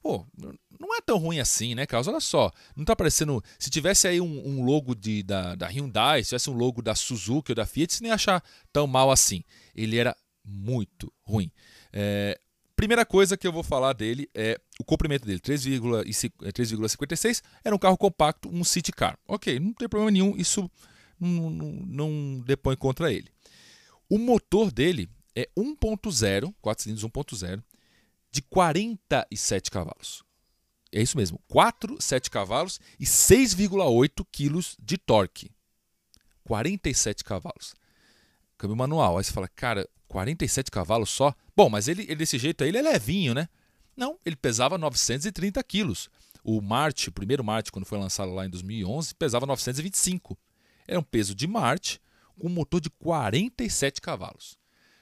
[0.04, 0.26] pô,
[0.78, 2.08] não é tão ruim assim, né, Carlos?
[2.08, 3.42] Olha só, não tá parecendo.
[3.58, 6.94] Se tivesse aí um, um logo de, da, da, Hyundai, se tivesse um logo da
[6.94, 9.42] Suzuki ou da Fiat, você nem ia achar tão mal assim.
[9.74, 10.14] Ele era
[10.44, 11.50] muito ruim.
[11.90, 12.38] É,
[12.76, 17.42] primeira coisa que eu vou falar dele é o comprimento dele, 3,56.
[17.42, 19.18] É, era um carro compacto, um city car.
[19.26, 20.70] Ok, não tem problema nenhum, isso
[21.18, 23.30] não, não, não depõe contra ele.
[24.06, 27.62] O motor dele é 1.0, 4 cilindros 1.0,
[28.34, 30.24] de 47 cavalos.
[30.90, 35.52] É isso mesmo, 4, 7 cavalos e 6,8 quilos de torque.
[36.42, 37.76] 47 cavalos.
[38.58, 39.16] Câmbio manual.
[39.16, 41.32] Aí você fala, cara, 47 cavalos só?
[41.56, 43.48] Bom, mas ele, ele desse jeito aí, ele é levinho, né?
[43.96, 46.10] Não, ele pesava 930 quilos.
[46.42, 50.36] O Marte, o primeiro Marte, quando foi lançado lá em 2011, pesava 925.
[50.88, 52.00] Era um peso de Marte
[52.36, 54.58] com um motor de 47 cavalos.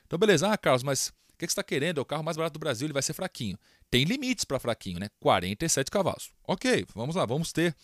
[0.07, 0.53] Então, beleza.
[0.53, 1.13] Ah, Carlos, mas
[1.45, 1.99] o que você está querendo?
[1.99, 3.59] É o carro mais barato do Brasil, ele vai ser fraquinho.
[3.91, 5.09] Tem limites para fraquinho, né?
[5.21, 6.31] 47 cavalos.
[6.47, 7.75] Ok, vamos lá, vamos ter.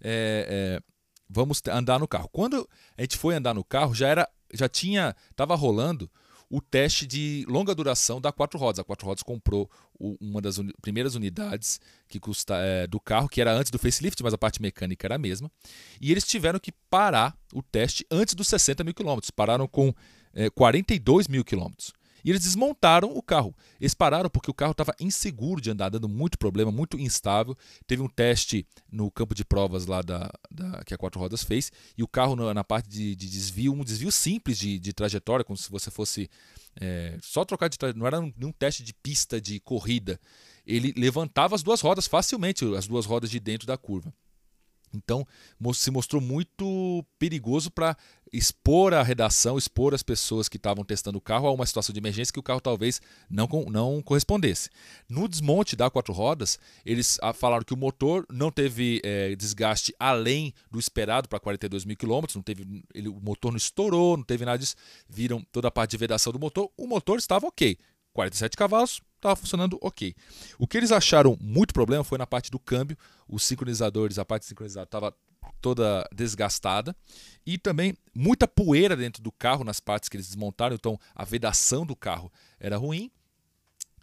[0.00, 0.82] É, é,
[1.28, 2.28] vamos andar no carro.
[2.32, 6.10] Quando a gente foi andar no carro, já era, já tinha, estava rolando
[6.50, 8.78] o teste de longa duração da Quatro Rodas.
[8.78, 13.40] A Quatro Rodas comprou uma das uni primeiras unidades que custa é, do carro, que
[13.40, 15.50] era antes do facelift, mas a parte mecânica era a mesma.
[16.00, 19.30] E eles tiveram que parar o teste antes dos 60 mil quilômetros.
[19.30, 19.92] Pararam com
[20.32, 21.92] é, 42 mil quilômetros.
[22.28, 23.56] E eles desmontaram o carro.
[23.80, 27.56] Eles pararam porque o carro estava inseguro de andar, dando muito problema, muito instável.
[27.86, 31.72] Teve um teste no campo de provas lá da, da que a Quatro Rodas fez.
[31.96, 35.42] E o carro, na, na parte de, de, desvio, um desvio simples de, de trajetória,
[35.42, 36.28] como se você fosse
[36.78, 37.98] é, só trocar de trajetória.
[37.98, 40.20] Não era nenhum teste de pista de corrida.
[40.66, 44.12] Ele levantava as duas rodas facilmente, as duas rodas de dentro da curva.
[44.92, 45.26] Então,
[45.74, 47.96] se mostrou muito perigoso para
[48.32, 51.98] expor a redação, expor as pessoas que estavam testando o carro a uma situação de
[51.98, 54.70] emergência que o carro talvez não, não correspondesse.
[55.08, 59.94] No desmonte da quatro rodas, eles ah, falaram que o motor não teve é, desgaste
[59.98, 62.62] além do esperado para 42 mil quilômetros, não teve,
[63.06, 64.76] o motor não estourou, não teve nada disso.
[65.08, 67.78] Viram toda a parte de vedação do motor, o motor estava ok.
[68.12, 70.14] 47 cavalos, estava funcionando ok.
[70.58, 72.96] O que eles acharam muito problema foi na parte do câmbio,
[73.28, 75.14] os sincronizadores, a parte sincronizada estava
[75.60, 76.94] toda desgastada
[77.44, 81.84] e também muita poeira dentro do carro nas partes que eles desmontaram, então a vedação
[81.84, 83.10] do carro era ruim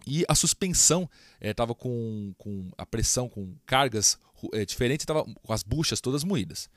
[0.06, 1.10] e a suspensão
[1.41, 4.19] estava eh, com, com a pressão, com cargas
[4.54, 6.69] é, diferentes, estava com as buchas todas moídas.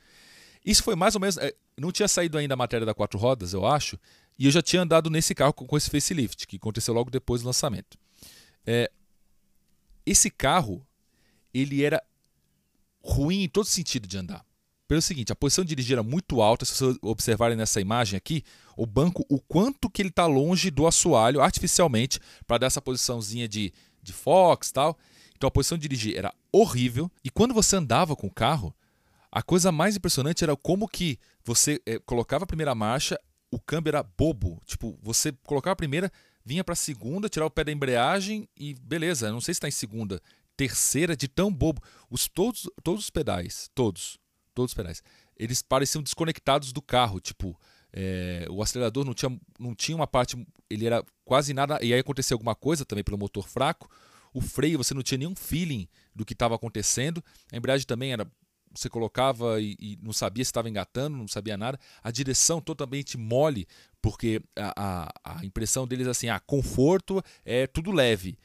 [0.65, 1.37] Isso foi mais ou menos.
[1.37, 3.99] É, não tinha saído ainda a matéria da quatro rodas, eu acho,
[4.37, 7.41] e eu já tinha andado nesse carro com, com esse facelift, que aconteceu logo depois
[7.41, 7.97] do lançamento.
[8.65, 8.91] É,
[10.05, 10.85] esse carro,
[11.53, 12.01] ele era
[13.03, 14.45] ruim em todo sentido de andar.
[14.87, 18.43] Pelo seguinte, a posição de dirigir era muito alta, se vocês observarem nessa imagem aqui,
[18.75, 23.47] o banco, o quanto que ele está longe do assoalho artificialmente para dar essa posiçãozinha
[23.47, 24.97] de, de Fox tal.
[25.35, 27.09] Então a posição de dirigir era horrível.
[27.23, 28.75] E quando você andava com o carro,
[29.31, 33.19] a coisa mais impressionante era como que você é, colocava a primeira marcha,
[33.51, 34.59] o câmbio era bobo.
[34.65, 36.11] Tipo, você colocava a primeira,
[36.43, 39.71] vinha para segunda, tirava o pé da embreagem e beleza, não sei se está em
[39.71, 40.21] segunda,
[40.55, 41.81] terceira, de tão bobo.
[42.09, 44.17] Os, todos, todos os pedais, todos,
[44.53, 45.01] todos os pedais,
[45.37, 47.19] eles pareciam desconectados do carro.
[47.21, 47.57] Tipo,
[47.93, 50.35] é, o acelerador não tinha, não tinha uma parte,
[50.69, 53.89] ele era quase nada, e aí aconteceu alguma coisa também pelo motor fraco.
[54.33, 57.23] O freio, você não tinha nenhum feeling do que estava acontecendo.
[57.51, 58.29] A embreagem também era
[58.73, 61.79] você colocava e, e não sabia se estava engatando, não sabia nada.
[62.03, 63.67] A direção totalmente mole,
[64.01, 68.37] porque a, a, a impressão deles é assim, ah, conforto é tudo leve.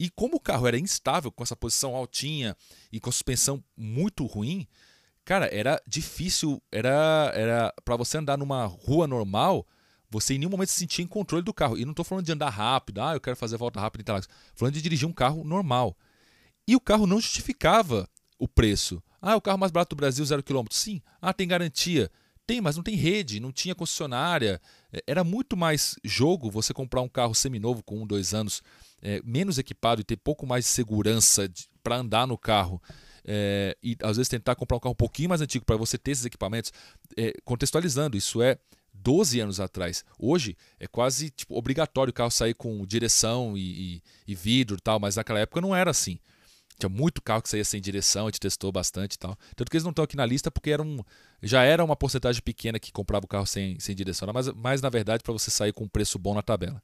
[0.00, 2.56] E como o carro era instável, com essa posição altinha
[2.92, 4.66] e com a suspensão muito ruim,
[5.24, 9.66] cara, era difícil, era era para você andar numa rua normal,
[10.10, 11.76] você em nenhum momento se sentia em controle do carro.
[11.76, 14.04] E não estou falando de andar rápido, ah, eu quero fazer a volta rápida em
[14.04, 14.28] Interlagos.
[14.54, 15.96] Falando de dirigir um carro normal.
[16.66, 19.02] E o carro não justificava o preço.
[19.20, 20.76] Ah, o carro mais barato do Brasil, zero quilômetro.
[20.76, 21.00] Sim.
[21.20, 22.10] Ah, tem garantia.
[22.46, 24.60] Tem, mas não tem rede, não tinha concessionária.
[24.92, 28.62] É, era muito mais jogo você comprar um carro seminovo com um, dois anos,
[29.02, 31.50] é, menos equipado e ter pouco mais de segurança
[31.82, 32.80] para andar no carro.
[33.22, 36.12] É, e às vezes tentar comprar um carro um pouquinho mais antigo para você ter
[36.12, 36.72] esses equipamentos.
[37.16, 38.56] É, contextualizando, isso é
[38.94, 40.04] 12 anos atrás.
[40.18, 44.80] Hoje é quase tipo, obrigatório o carro sair com direção e, e, e vidro e
[44.80, 46.18] tal, mas naquela época não era assim.
[46.78, 49.36] Tinha muito carro que saía sem direção, a gente testou bastante e tal.
[49.56, 51.00] Tanto que eles não estão aqui na lista porque era um,
[51.42, 54.88] já era uma porcentagem pequena que comprava o carro sem, sem direção, mas, mas na
[54.88, 56.82] verdade para você sair com um preço bom na tabela.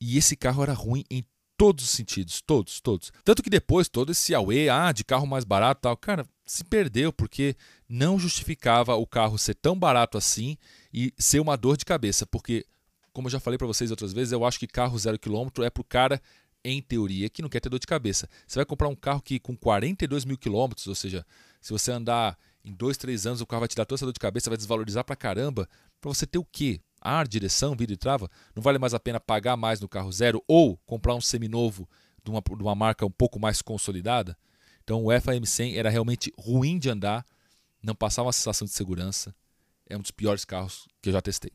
[0.00, 1.24] E esse carro era ruim em
[1.56, 3.12] todos os sentidos, todos, todos.
[3.24, 7.12] Tanto que depois todo esse away, ah, de carro mais barato tal, cara, se perdeu
[7.12, 7.56] porque
[7.88, 10.56] não justificava o carro ser tão barato assim
[10.94, 12.64] e ser uma dor de cabeça, porque
[13.12, 15.70] como eu já falei para vocês outras vezes, eu acho que carro zero quilômetro é
[15.70, 16.22] para o cara
[16.64, 18.28] em teoria, que não quer ter dor de cabeça.
[18.46, 21.24] Você vai comprar um carro que com 42 mil quilômetros, ou seja,
[21.60, 24.12] se você andar em dois, três anos, o carro vai te dar toda essa dor
[24.12, 25.68] de cabeça, vai desvalorizar pra caramba.
[26.00, 26.80] Para você ter o quê?
[27.00, 28.30] Ar, direção, vidro e trava?
[28.54, 31.88] Não vale mais a pena pagar mais no carro zero ou comprar um seminovo
[32.24, 34.36] de uma, de uma marca um pouco mais consolidada?
[34.82, 37.24] Então o FAM100 era realmente ruim de andar,
[37.82, 39.34] não passava uma sensação de segurança.
[39.88, 41.52] É um dos piores carros que eu já testei.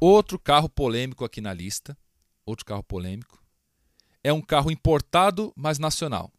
[0.00, 1.96] Outro carro polêmico aqui na lista,
[2.48, 3.42] outro carro polêmico,
[4.22, 6.32] é um carro importado, mas nacional.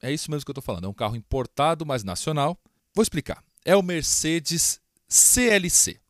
[0.00, 0.84] É isso mesmo que eu estou falando.
[0.84, 2.60] É um carro importado, mas nacional.
[2.94, 3.42] Vou explicar.
[3.64, 6.00] É o Mercedes CLC.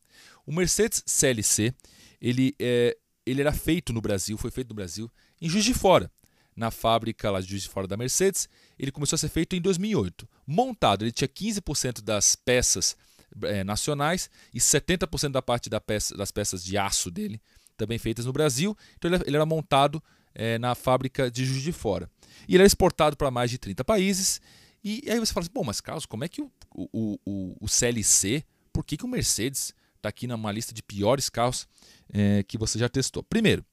[0.45, 1.73] O Mercedes CLC,
[2.21, 6.11] ele, é, ele era feito no Brasil, foi feito no Brasil, em Juiz de Fora,
[6.55, 8.49] na fábrica lá de Juiz de Fora da Mercedes.
[8.77, 10.27] Ele começou a ser feito em 2008.
[10.45, 12.95] Montado, ele tinha 15% das peças
[13.43, 17.41] é, nacionais e 70% da parte da peça, das peças de aço dele
[17.79, 18.77] também feitas no Brasil.
[18.97, 20.03] Então ele, ele era montado
[20.35, 22.09] é, na fábrica de Juiz de Fora.
[22.47, 24.39] E ele era exportado para mais de 30 países.
[24.83, 27.67] E, aí você fala assim, bom, mas Carlos, como é que o, o, o, o
[27.67, 31.67] CLC, por que, que o Mercedes está aqui numa lista de piores carros
[32.11, 33.23] é, que você já testou?
[33.23, 33.65] Primeiro,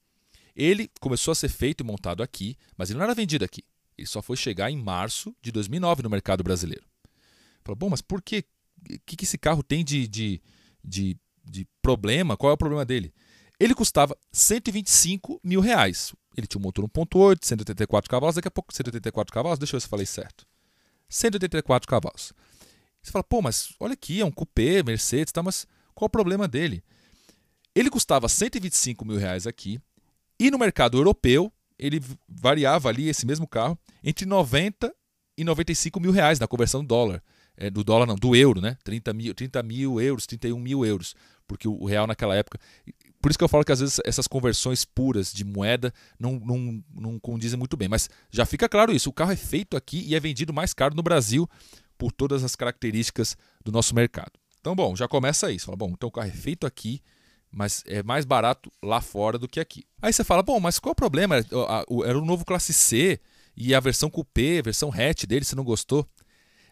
[0.55, 3.63] ele começou a ser feito e montado aqui, mas ele não era vendido aqui.
[3.97, 6.85] Ele só foi chegar em março de 2009 no mercado brasileiro.
[7.63, 8.43] Falou, bom, mas por que?
[8.89, 10.41] O que, que esse carro tem de, de,
[10.83, 12.37] de, de problema?
[12.37, 13.13] Qual é o problema dele?
[13.59, 16.13] Ele custava 125 mil reais.
[16.35, 19.81] Ele tinha um motor 1.8, 184 cavalos, daqui a pouco 184 cavalos, deixa eu ver
[19.81, 20.45] se eu falei certo.
[21.09, 22.33] 184 cavalos.
[23.01, 25.65] Você fala, pô, mas olha aqui, é um coupé, Mercedes, tá, mas
[25.95, 26.83] qual o problema dele?
[27.73, 29.79] Ele custava 125 mil reais aqui,
[30.39, 34.93] e no mercado europeu, ele variava ali, esse mesmo carro, entre 90
[35.37, 37.23] e 95 mil reais na conversão do dólar.
[37.55, 38.77] É, do dólar não, do euro, né?
[38.83, 41.15] 30 mil, 30 mil euros, 31 mil euros.
[41.47, 42.59] Porque o real naquela época.
[43.21, 46.83] Por isso que eu falo que às vezes essas conversões puras de moeda não, não,
[46.93, 47.87] não condizem muito bem.
[47.87, 50.95] Mas já fica claro isso: o carro é feito aqui e é vendido mais caro
[50.95, 51.49] no Brasil
[51.97, 54.31] por todas as características do nosso mercado.
[54.59, 55.65] Então, bom, já começa isso.
[55.65, 57.01] Fala, bom, então o carro é feito aqui,
[57.51, 59.83] mas é mais barato lá fora do que aqui.
[60.01, 61.37] Aí você fala, bom, mas qual é o problema?
[61.37, 63.19] Era o novo Classe C
[63.55, 66.07] e a versão Coupé, a versão hatch dele, você não gostou?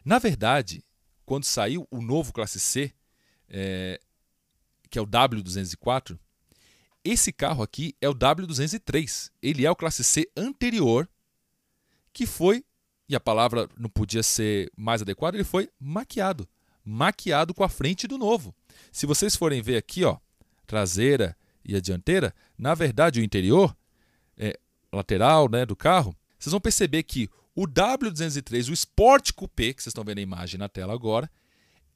[0.04, 0.84] Na verdade,
[1.26, 2.94] quando saiu o novo Classe C,
[3.50, 4.00] é,
[4.90, 6.20] que é o W204,
[7.06, 9.30] esse carro aqui é o W203.
[9.42, 11.08] Ele é o classe C anterior,
[12.12, 12.66] que foi,
[13.08, 16.50] e a palavra não podia ser mais adequada, ele foi maquiado.
[16.84, 18.56] Maquiado com a frente do novo.
[18.92, 20.18] Se vocês forem ver aqui, ó,
[20.66, 23.76] traseira e a dianteira, na verdade o interior,
[24.36, 24.58] é,
[24.92, 29.92] lateral né, do carro, vocês vão perceber que o W203, o Sport Coupé, que vocês
[29.92, 31.30] estão vendo a imagem na tela agora,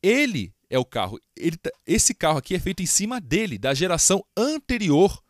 [0.01, 1.19] ele é o carro.
[1.35, 5.21] Ele, tá, esse carro aqui é feito em cima dele, da geração anterior.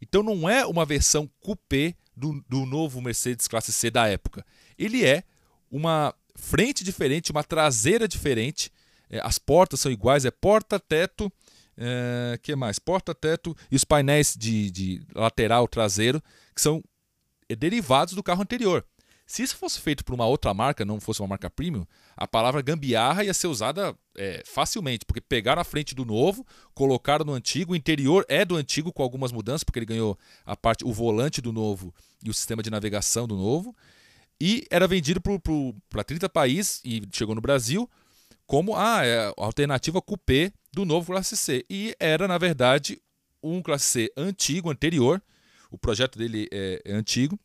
[0.00, 4.44] Então não é uma versão coupé do, do novo Mercedes Classe C da época.
[4.78, 5.22] Ele é
[5.70, 8.72] uma frente diferente, uma traseira diferente.
[9.10, 11.32] É, as portas são iguais, é porta, teto,
[11.76, 12.78] é, que mais?
[12.78, 16.22] Porta, teto e os painéis de, de lateral traseiro,
[16.54, 16.82] que são
[17.56, 18.84] derivados do carro anterior.
[19.28, 21.84] Se isso fosse feito por uma outra marca, não fosse uma marca premium,
[22.16, 27.26] a palavra gambiarra ia ser usada é, facilmente, porque pegaram a frente do novo, colocaram
[27.26, 30.82] no antigo, o interior é do antigo com algumas mudanças, porque ele ganhou a parte,
[30.82, 33.76] o volante do novo e o sistema de navegação do novo,
[34.40, 35.20] e era vendido
[35.90, 37.88] para 30 países e chegou no Brasil
[38.46, 41.66] como ah, é a alternativa coupé do novo Classe C.
[41.68, 42.98] E era, na verdade,
[43.42, 45.22] um Classe C antigo, anterior,
[45.70, 47.38] o projeto dele é, é antigo,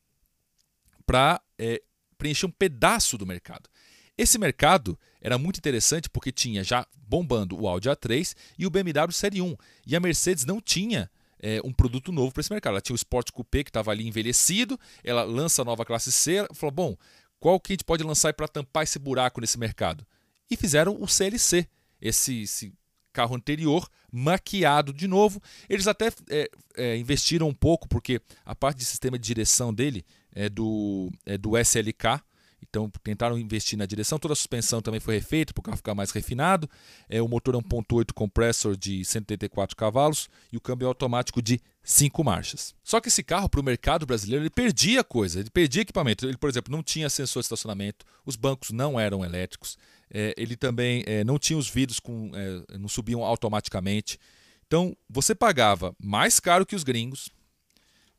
[1.05, 1.81] para é,
[2.17, 3.69] preencher um pedaço do mercado.
[4.17, 9.11] Esse mercado era muito interessante porque tinha já bombando o Audi A3 e o BMW
[9.11, 9.55] Série 1.
[9.87, 12.73] E a Mercedes não tinha é, um produto novo para esse mercado.
[12.73, 16.45] Ela tinha o Sport Coupé que estava ali envelhecido, ela lança a nova classe C,
[16.53, 16.97] falou: bom,
[17.39, 20.05] qual que a gente pode lançar para tampar esse buraco nesse mercado?
[20.51, 21.67] E fizeram o CLC,
[21.99, 22.73] esse, esse
[23.11, 25.41] carro anterior, maquiado de novo.
[25.67, 30.05] Eles até é, é, investiram um pouco, porque a parte de sistema de direção dele
[30.35, 32.21] é do, é do SLK.
[32.69, 35.93] Então tentaram investir na direção, toda a suspensão também foi refeita para o carro ficar
[35.93, 36.69] mais refinado.
[37.09, 42.23] É, o motor é 1.8 compressor de 184 cavalos e o câmbio automático de 5
[42.23, 42.73] marchas.
[42.83, 46.25] Só que esse carro para o mercado brasileiro ele perdia coisa, ele perdia equipamento.
[46.25, 49.77] Ele, por exemplo, não tinha sensor de estacionamento, os bancos não eram elétricos,
[50.09, 54.17] é, ele também é, não tinha os vidros com, é, não subiam automaticamente.
[54.65, 57.29] Então você pagava mais caro que os gringos,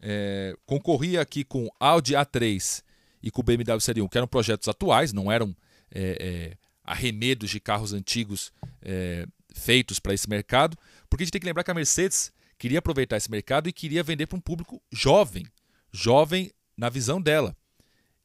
[0.06, 2.82] é, concorria aqui com Audi A3
[3.22, 5.56] e com BMW Série 1, que eram projetos atuais, não eram
[5.90, 8.52] é, é, arremedos de carros antigos
[8.82, 10.76] é, feitos para esse mercado,
[11.08, 14.02] porque a gente tem que lembrar que a Mercedes queria aproveitar esse mercado e queria
[14.02, 15.46] vender para um público jovem,
[15.90, 17.56] jovem na visão dela.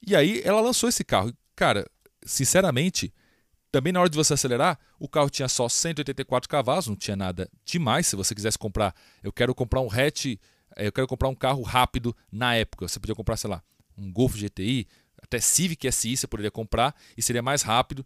[0.06, 1.34] E aí ela lançou esse carro.
[1.56, 1.90] Cara,
[2.26, 3.14] sinceramente,
[3.72, 7.50] também na hora de você acelerar, o carro tinha só 184 cavalos, não tinha nada
[7.64, 8.08] demais.
[8.08, 10.38] Se você quisesse comprar, eu quero comprar um hatch,
[10.86, 12.88] eu quero comprar um carro rápido na época.
[12.88, 13.64] Você podia comprar, sei lá,
[13.98, 14.88] um Golf GTI,
[15.22, 18.06] até Civic SI você poderia comprar e seria mais rápido,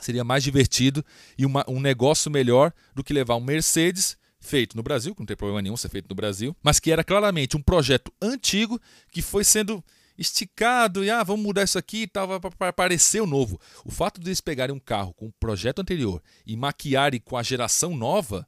[0.00, 1.04] seria mais divertido
[1.36, 5.26] e uma, um negócio melhor do que levar um Mercedes feito no Brasil, que não
[5.26, 8.80] tem problema nenhum ser feito no Brasil, mas que era claramente um projeto antigo
[9.12, 9.84] que foi sendo
[10.16, 13.60] esticado e ah, vamos mudar isso aqui e tal, para parecer o novo.
[13.84, 17.42] O fato de eles pegarem um carro com o projeto anterior e maquiarem com a
[17.42, 18.46] geração nova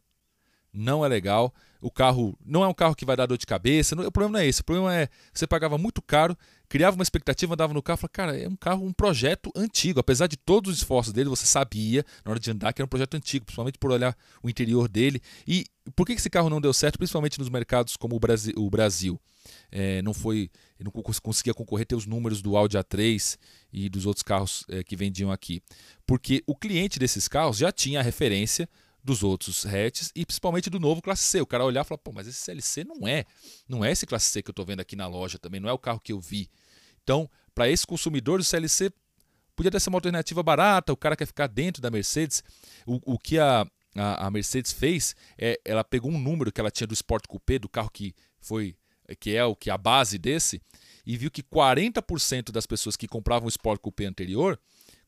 [0.73, 1.55] não é legal.
[1.83, 3.95] O carro não é um carro que vai dar dor de cabeça.
[3.95, 4.61] o problema não é esse.
[4.61, 8.39] O problema é você pagava muito caro, criava uma expectativa, andava no carro falava, cara,
[8.39, 9.99] é um carro, um projeto antigo.
[9.99, 12.89] Apesar de todos os esforços dele, você sabia na hora de andar que era um
[12.89, 15.21] projeto antigo, principalmente por olhar o interior dele.
[15.47, 15.67] E
[15.97, 18.55] por que esse carro não deu certo, principalmente nos mercados como o Brasil?
[18.57, 19.21] O Brasil?
[19.73, 23.37] É, não foi, não conseguia concorrer ter os números do Audi A3
[23.73, 25.61] e dos outros carros é, que vendiam aqui,
[26.07, 28.69] porque o cliente desses carros já tinha a referência
[29.03, 31.41] dos outros hatches e principalmente do novo classe C.
[31.41, 33.25] O cara olhar e falar, pô, mas esse CLC não é,
[33.69, 35.73] não é esse classe C que eu estou vendo aqui na loja também, não é
[35.73, 36.49] o carro que eu vi.
[37.03, 38.93] Então, para esse consumidor, o CLC
[39.57, 42.43] podia ser uma alternativa barata, o cara quer ficar dentro da Mercedes.
[42.87, 46.71] O, o que a, a, a, Mercedes fez é, ela pegou um número que ela
[46.71, 48.77] tinha do Sport Coupé, do carro que foi
[49.19, 50.63] que é o que é a base desse,
[51.05, 54.59] e viu que 40% das pessoas que compravam o Sport Coupé anterior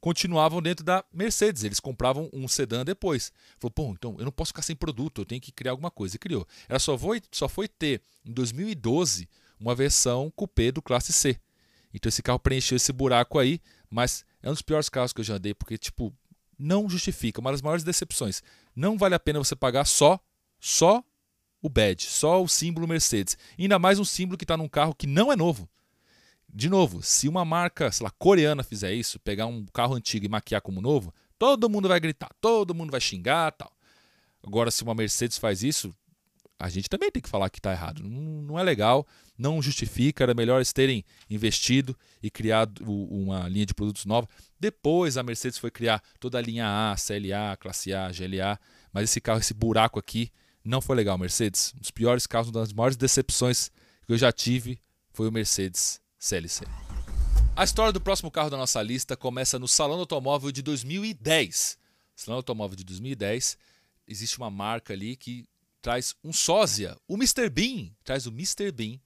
[0.05, 3.33] continuavam dentro da Mercedes, eles compravam um sedã depois.
[3.59, 6.17] Falou, pô, então eu não posso ficar sem produto, eu tenho que criar alguma coisa.
[6.17, 6.47] E criou.
[6.69, 9.27] Ela só foi, só foi ter, em 2012,
[9.59, 11.41] uma versão coupé do classe C.
[11.95, 15.25] Então esse carro preencheu esse buraco aí, mas é um dos piores carros que eu
[15.25, 16.15] já andei, porque, tipo,
[16.59, 18.43] não justifica, uma das maiores decepções.
[18.77, 20.21] Não vale a pena você pagar só,
[20.61, 21.03] só
[21.63, 23.39] o badge, só o símbolo Mercedes.
[23.57, 25.67] E ainda mais um símbolo que está num carro que não é novo.
[26.57, 30.29] De novo, se uma marca, sei lá, coreana fizer isso, pegar um carro antigo e
[30.29, 33.73] maquiar como novo, todo mundo vai gritar, todo mundo vai xingar tal.
[34.41, 35.93] Agora, se uma Mercedes faz isso,
[36.57, 38.05] a gente também tem que falar que está errado.
[38.05, 39.05] Não, não, é legal,
[39.37, 40.23] não justifica.
[40.23, 44.29] Era melhor eles terem investido e criado uma linha de produtos nova.
[44.61, 48.61] Depois a Mercedes foi criar toda a linha A, CLA, classe A, GLA.
[48.93, 50.31] Mas esse carro, esse buraco aqui,
[50.65, 51.73] não foi legal, Mercedes.
[51.77, 53.73] Um dos piores carros, uma das maiores decepções
[54.07, 54.79] que eu já tive
[55.13, 56.65] foi o Mercedes CLC.
[57.55, 61.79] A história do próximo carro da nossa lista começa no Salão do Automóvel de 2010.
[62.17, 63.59] Salão do Automóvel de 2010,
[64.09, 65.47] existe uma marca ali que
[65.83, 67.51] traz um sósia, o Mr.
[67.51, 68.73] Bean, traz o Mr.
[68.73, 68.99] Bean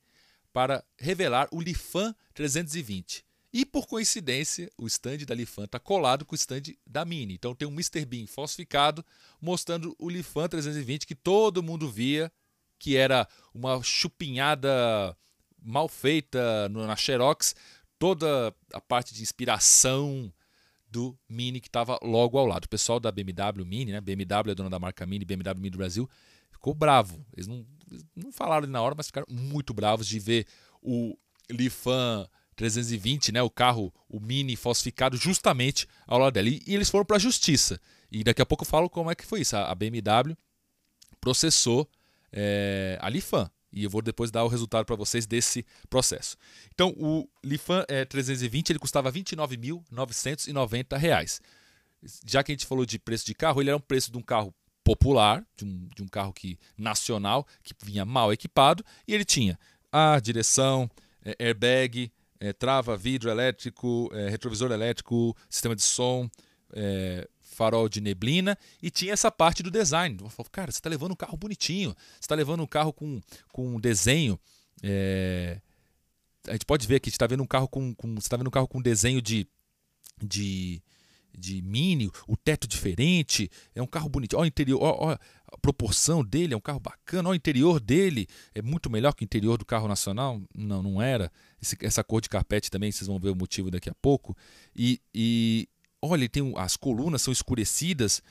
[0.52, 3.24] para revelar o Lifan 320.
[3.52, 7.34] E por coincidência, o stand da Lifan está colado com o stand da Mini.
[7.34, 8.04] Então tem um Mr.
[8.04, 9.04] Bean falsificado
[9.40, 12.30] mostrando o Lifan 320 que todo mundo via,
[12.78, 15.16] que era uma chupinhada
[15.68, 17.54] mal feita na Xerox,
[17.98, 20.32] toda a parte de inspiração
[20.90, 22.64] do Mini que estava logo ao lado.
[22.64, 24.00] O pessoal da BMW Mini, né?
[24.00, 26.08] BMW é dona da marca Mini, BMW Mini do Brasil,
[26.50, 27.24] ficou bravo.
[27.34, 27.66] Eles não,
[28.16, 30.46] não falaram na hora, mas ficaram muito bravos de ver
[30.82, 31.16] o
[31.50, 36.48] Lifan 320, né, o carro, o Mini falsificado justamente ao lado dela.
[36.48, 37.80] E, e eles foram para a justiça.
[38.10, 39.56] E daqui a pouco eu falo como é que foi isso.
[39.56, 40.36] A, a BMW
[41.20, 41.88] processou
[42.32, 43.50] é, a Lifan.
[43.72, 46.36] E eu vou depois dar o resultado para vocês desse processo.
[46.72, 51.40] Então, o Lifan é, 320 ele custava R$ 29.990.
[52.24, 54.22] Já que a gente falou de preço de carro, ele era um preço de um
[54.22, 59.24] carro popular, de um, de um carro que nacional, que vinha mal equipado, e ele
[59.24, 59.58] tinha
[59.92, 60.90] a direção,
[61.24, 62.10] é, airbag,
[62.40, 66.30] é, trava, vidro elétrico, retrovisor elétrico, sistema de som,
[66.72, 67.28] é,
[67.58, 70.16] farol de neblina e tinha essa parte do design.
[70.20, 73.20] Eu cara, você está levando um carro bonitinho, você está levando um carro com,
[73.52, 74.38] com um desenho.
[74.80, 75.60] É...
[76.46, 78.50] A gente pode ver que está vendo um carro com, com você está vendo um
[78.50, 79.46] carro com desenho de,
[80.22, 80.80] de
[81.38, 84.36] de Mini, o teto diferente, é um carro bonito.
[84.36, 87.28] Olha o interior, a proporção dele, é um carro bacana.
[87.28, 90.40] O interior dele, é muito melhor que o interior do carro nacional.
[90.52, 91.30] Não, não era.
[91.62, 94.36] Esse, essa cor de carpete também, vocês vão ver o motivo daqui a pouco.
[94.74, 95.68] E, e
[96.00, 98.22] olha, tem as colunas são escurecidas.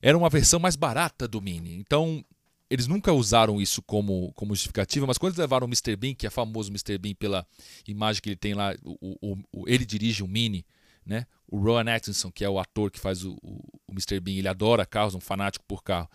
[0.00, 1.74] Era uma versão mais barata do Mini.
[1.74, 2.24] Então,
[2.68, 5.96] eles nunca usaram isso como, como justificativa, mas quando eles levaram o Mr.
[5.96, 6.98] Bean, que é famoso Mr.
[6.98, 7.46] Bean pela
[7.86, 10.66] imagem que ele tem lá, o, o, o ele dirige um Mini,
[11.04, 11.26] né?
[11.48, 14.18] O Rowan Atkinson, que é o ator que faz o, o, o Mr.
[14.18, 16.10] Bean, ele adora carros, um fanático por carro.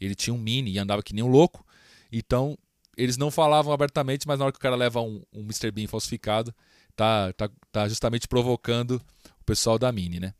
[0.00, 1.64] Ele tinha um Mini e andava que nem um louco.
[2.10, 2.58] Então,
[2.96, 5.70] eles não falavam abertamente, mas na hora que o cara leva um, um Mr.
[5.70, 6.52] Bean falsificado,
[6.96, 9.00] tá, tá, tá justamente provocando
[9.42, 10.32] o pessoal da Mini, né?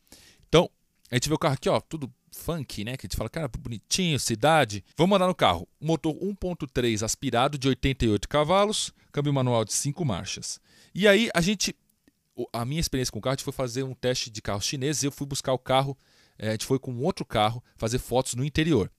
[0.48, 0.70] Então,
[1.10, 2.96] a gente vê o carro aqui, ó, tudo funk, né?
[2.96, 4.84] Que a gente fala, cara, bonitinho, cidade.
[4.96, 5.68] Vamos andar no carro.
[5.80, 10.60] Motor 1.3 aspirado de 88 cavalos, câmbio manual de 5 marchas.
[10.94, 11.76] E aí a gente,
[12.52, 15.02] a minha experiência com o carro, a gente foi fazer um teste de carros chineses
[15.02, 15.96] e eu fui buscar o carro,
[16.38, 18.90] é, a gente foi com outro carro fazer fotos no interior.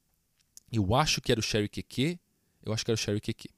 [0.72, 2.20] Eu acho que era o Sherry QQ,
[2.66, 3.50] eu acho que era o Sherry QQ.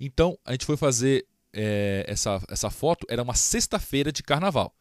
[0.00, 4.74] Então a gente foi fazer é, essa, essa foto, era uma sexta-feira de carnaval.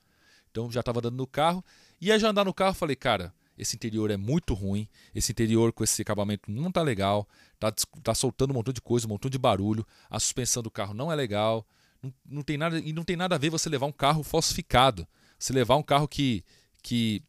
[0.52, 1.64] Então já estava andando no carro.
[2.02, 5.74] E aí já andar no carro, falei, cara, esse interior é muito ruim, esse interior
[5.74, 7.28] com esse acabamento não tá legal,
[7.60, 10.94] tá, tá soltando um montão de coisa, um montão de barulho, a suspensão do carro
[10.94, 11.68] não é legal,
[12.02, 15.06] não, não tem nada, e não tem nada a ver você levar um carro falsificado,
[15.38, 16.44] você levar um carro que,
[16.82, 17.22] que,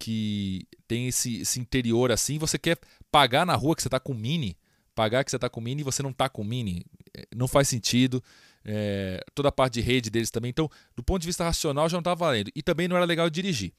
[0.00, 2.76] que tem esse, esse interior assim, você quer
[3.10, 4.58] pagar na rua que você tá com Mini,
[4.96, 6.84] pagar que você tá com Mini e você não tá com Mini,
[7.16, 8.22] é, não faz sentido,
[8.70, 10.50] é, toda a parte de rede deles também.
[10.50, 12.50] Então, do ponto de vista racional, já não estava valendo.
[12.54, 13.72] E também não era legal dirigir.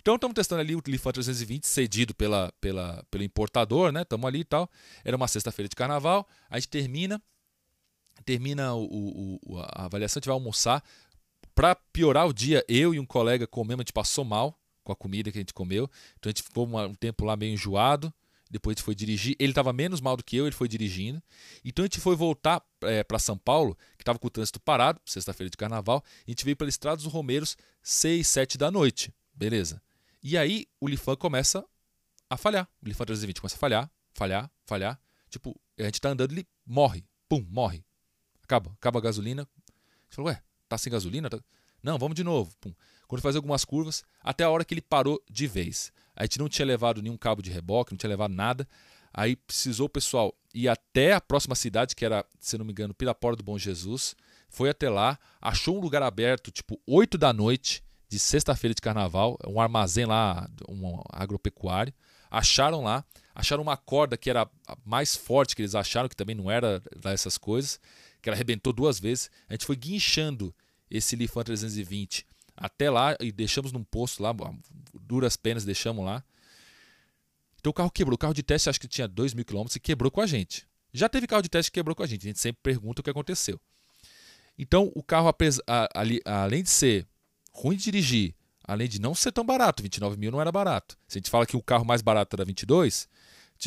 [0.00, 4.02] Então estamos testando ali o Lifan 320 cedido pela, pela, pelo importador, né?
[4.02, 4.68] Estamos ali e tal.
[5.04, 6.26] Era uma sexta-feira de carnaval.
[6.50, 7.22] A gente termina,
[8.24, 10.82] termina o, o, a avaliação, a gente vai almoçar.
[11.54, 14.96] Para piorar o dia, eu e um colega comemos, a gente passou mal com a
[14.96, 15.88] comida que a gente comeu.
[16.18, 18.12] Então a gente ficou um tempo lá meio enjoado.
[18.52, 19.34] Depois foi dirigir.
[19.38, 21.22] Ele estava menos mal do que eu, ele foi dirigindo.
[21.64, 24.60] Então a gente foi voltar é, eh, para São Paulo, que estava com o trânsito
[24.60, 26.04] parado, sexta-feira de carnaval.
[26.28, 29.10] A gente veio pela Estrada dos Romeiros, 6, 7 da noite.
[29.32, 29.80] Beleza.
[30.22, 31.64] E aí o Lifan começa
[32.28, 32.68] a falhar.
[32.82, 35.00] O Lifan 320 começa a falhar, falhar, falhar.
[35.30, 37.02] Tipo, a gente tá andando, ele morre.
[37.30, 37.82] Pum, morre.
[38.42, 39.42] Acaba, acaba a gasolina.
[39.42, 41.30] A gente falou, ué, tá sem gasolina?
[41.30, 41.40] Tá...
[41.82, 42.54] Não, vamos de novo.
[42.60, 42.74] Pum.
[43.08, 45.90] Quando faz algumas curvas, até a hora que ele parou de vez.
[46.14, 48.68] A gente não tinha levado nenhum cabo de reboque, não tinha levado nada.
[49.12, 52.94] Aí precisou o pessoal ir até a próxima cidade, que era, se não me engano,
[52.94, 54.14] Pirapora do Bom Jesus.
[54.48, 59.38] Foi até lá, achou um lugar aberto, tipo 8 da noite de sexta-feira de carnaval,
[59.46, 61.92] um armazém lá, um agropecuário.
[62.30, 63.04] Acharam lá,
[63.34, 66.82] acharam uma corda que era a mais forte que eles acharam, que também não era
[67.04, 67.80] essas coisas,
[68.20, 69.30] que ela arrebentou duas vezes.
[69.48, 70.54] A gente foi guinchando
[70.90, 72.26] esse Lifan 320
[72.56, 74.34] até lá e deixamos num posto lá,
[75.00, 76.22] duras penas deixamos lá.
[77.58, 78.14] Então o carro quebrou.
[78.14, 80.66] O carro de teste acho que tinha 2 mil quilômetros e quebrou com a gente.
[80.92, 82.26] Já teve carro de teste que quebrou com a gente.
[82.26, 83.60] A gente sempre pergunta o que aconteceu.
[84.58, 85.34] Então o carro,
[86.24, 87.06] além de ser
[87.52, 88.34] ruim de dirigir,
[88.64, 90.96] além de não ser tão barato, 29 mil não era barato.
[91.08, 93.08] Se a gente fala que o carro mais barato era 22,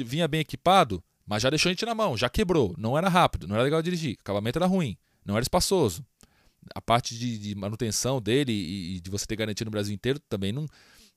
[0.03, 3.47] vinha bem equipado, mas já deixou a gente na mão, já quebrou, não era rápido,
[3.47, 6.05] não era legal dirigir, acabamento era ruim, não era espaçoso.
[6.73, 10.19] A parte de, de manutenção dele e, e, de você ter garantia no Brasil inteiro
[10.19, 10.65] também não,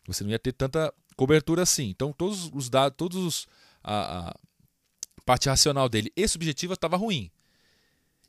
[0.06, 1.88] você não ia ter tanta cobertura assim.
[1.88, 3.46] Então todos os dados, todos os
[3.82, 4.36] a, a
[5.24, 7.30] parte racional dele e subjetiva estava ruim.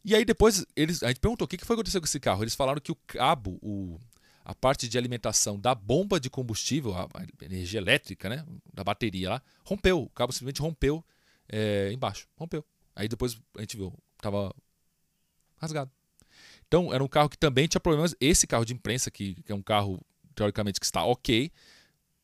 [0.03, 2.43] E aí depois eles, a gente perguntou o que foi acontecer com esse carro.
[2.43, 3.99] Eles falaram que o cabo, o,
[4.45, 7.07] a parte de alimentação da bomba de combustível, a,
[7.41, 10.03] energia elétrica, né, da bateria lá, rompeu.
[10.03, 11.03] O cabo simplesmente rompeu
[11.47, 12.27] é, embaixo.
[12.35, 12.65] Rompeu.
[12.95, 14.53] Aí depois a gente viu, estava
[15.57, 15.91] rasgado.
[16.69, 18.15] Então era um carro que também tinha problemas.
[18.21, 19.99] Esse carro de imprensa, que, que é um carro
[20.35, 21.51] teoricamente que está ok,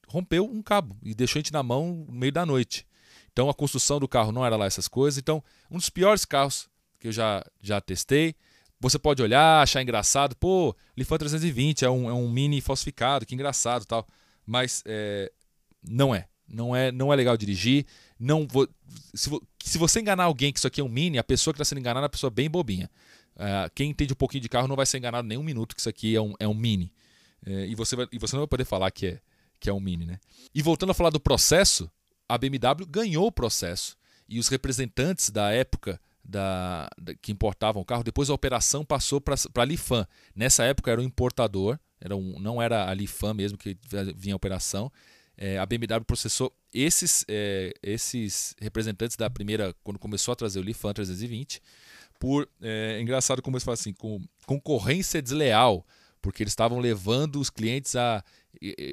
[0.07, 2.85] rompeu um cabo e deixou a gente na mão no meio da noite.
[3.33, 5.17] Então a construção do carro não era lá essas coisas.
[5.17, 6.69] Então, um dos piores carros
[6.99, 8.35] que eu já, já testei.
[8.79, 13.33] Você pode olhar, achar engraçado, pô, Lifan 320 é um, é um mini falsificado, que
[13.33, 14.07] engraçado tal.
[14.45, 15.31] Mas é,
[15.81, 16.27] não é.
[16.47, 17.87] Não é, não é legal dirigir.
[18.19, 18.69] Não vou,
[19.13, 19.29] se,
[19.63, 21.79] se, você enganar alguém que isso aqui é um mini, a pessoa que está sendo
[21.79, 22.89] enganada é uma pessoa bem bobinha.
[23.37, 25.81] É, quem entende um pouquinho de carro não vai ser enganado nem um minuto que
[25.81, 26.91] isso aqui é um, é um mini.
[27.45, 29.19] É, e, você vai, e você não vai poder falar que é,
[29.59, 30.05] que é um mini.
[30.05, 30.19] Né?
[30.53, 31.89] E voltando a falar do processo,
[32.27, 33.97] a BMW ganhou o processo.
[34.27, 38.03] E os representantes da época da, da, que importavam o carro.
[38.03, 40.07] Depois a operação passou para a Lifan.
[40.35, 43.77] Nessa época era um importador, era um, não era a Lifan mesmo que
[44.15, 44.91] vinha a operação.
[45.37, 50.63] É, a BMW processou esses, é, esses representantes da primeira, quando começou a trazer o
[50.63, 51.61] Lifan 320,
[52.19, 55.85] por, é, engraçado como eles falam assim, com concorrência desleal,
[56.21, 58.23] porque eles estavam levando os clientes a,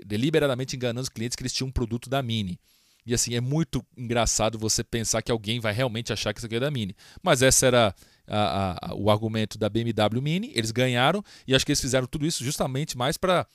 [0.06, 2.58] deliberadamente enganando os clientes que eles tinham um produto da Mini.
[3.04, 6.56] E assim, é muito engraçado você pensar que alguém vai realmente achar que isso aqui
[6.56, 6.94] é da Mini.
[7.22, 7.94] Mas essa era
[8.26, 12.26] a, a, o argumento da BMW Mini, eles ganharam e acho que eles fizeram tudo
[12.26, 13.46] isso justamente mais para.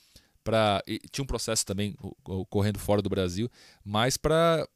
[1.11, 1.95] Tinha um processo também
[2.25, 3.49] ocorrendo fora do Brasil,
[3.83, 4.67] mais para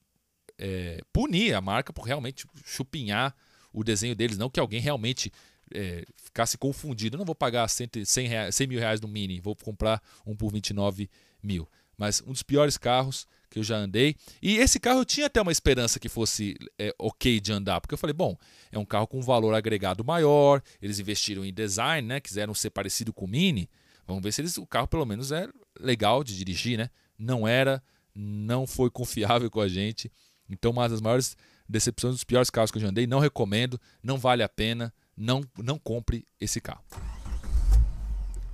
[0.58, 3.34] é, punir a marca por realmente chupinhar
[3.74, 5.32] o desenho deles, não que alguém realmente
[5.74, 7.16] é, ficasse confundido.
[7.16, 10.36] Eu não vou pagar 100, 100, reais, 100 mil reais no Mini, vou comprar um
[10.36, 11.10] por 29
[11.42, 11.68] mil.
[11.98, 14.16] Mas um dos piores carros, que eu já andei.
[14.42, 17.94] E esse carro eu tinha até uma esperança que fosse é, ok de andar, porque
[17.94, 18.36] eu falei, bom,
[18.72, 22.20] é um carro com valor agregado maior, eles investiram em design, né?
[22.20, 23.70] Quiseram ser parecido com o Mini.
[24.08, 25.48] Vamos ver se eles, o carro pelo menos é
[25.80, 26.90] legal de dirigir, né?
[27.20, 27.84] Não era,
[28.16, 30.12] não foi confiável com a gente.
[30.50, 31.38] Então, uma das maiores
[31.72, 33.08] decepções, dos piores carros que eu já andei.
[33.08, 36.84] Não recomendo, não vale a pena, não, não compre esse carro.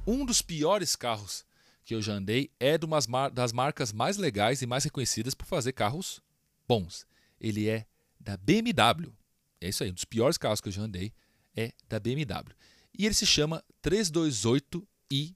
[0.05, 1.45] Um dos piores carros
[1.83, 5.33] que eu já andei é de umas mar das marcas mais legais e mais reconhecidas
[5.33, 6.21] por fazer carros
[6.67, 7.05] bons.
[7.39, 7.85] Ele é
[8.19, 9.13] da BMW.
[9.59, 11.13] É isso aí, um dos piores carros que eu já andei
[11.55, 12.53] é da BMW.
[12.97, 15.35] E ele se chama 328i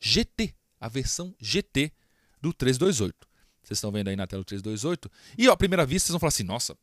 [0.00, 1.92] GT, a versão GT
[2.40, 3.28] do 328.
[3.62, 5.10] Vocês estão vendo aí na tela o 328.
[5.38, 6.76] E ó, à primeira vista vocês vão falar assim: nossa,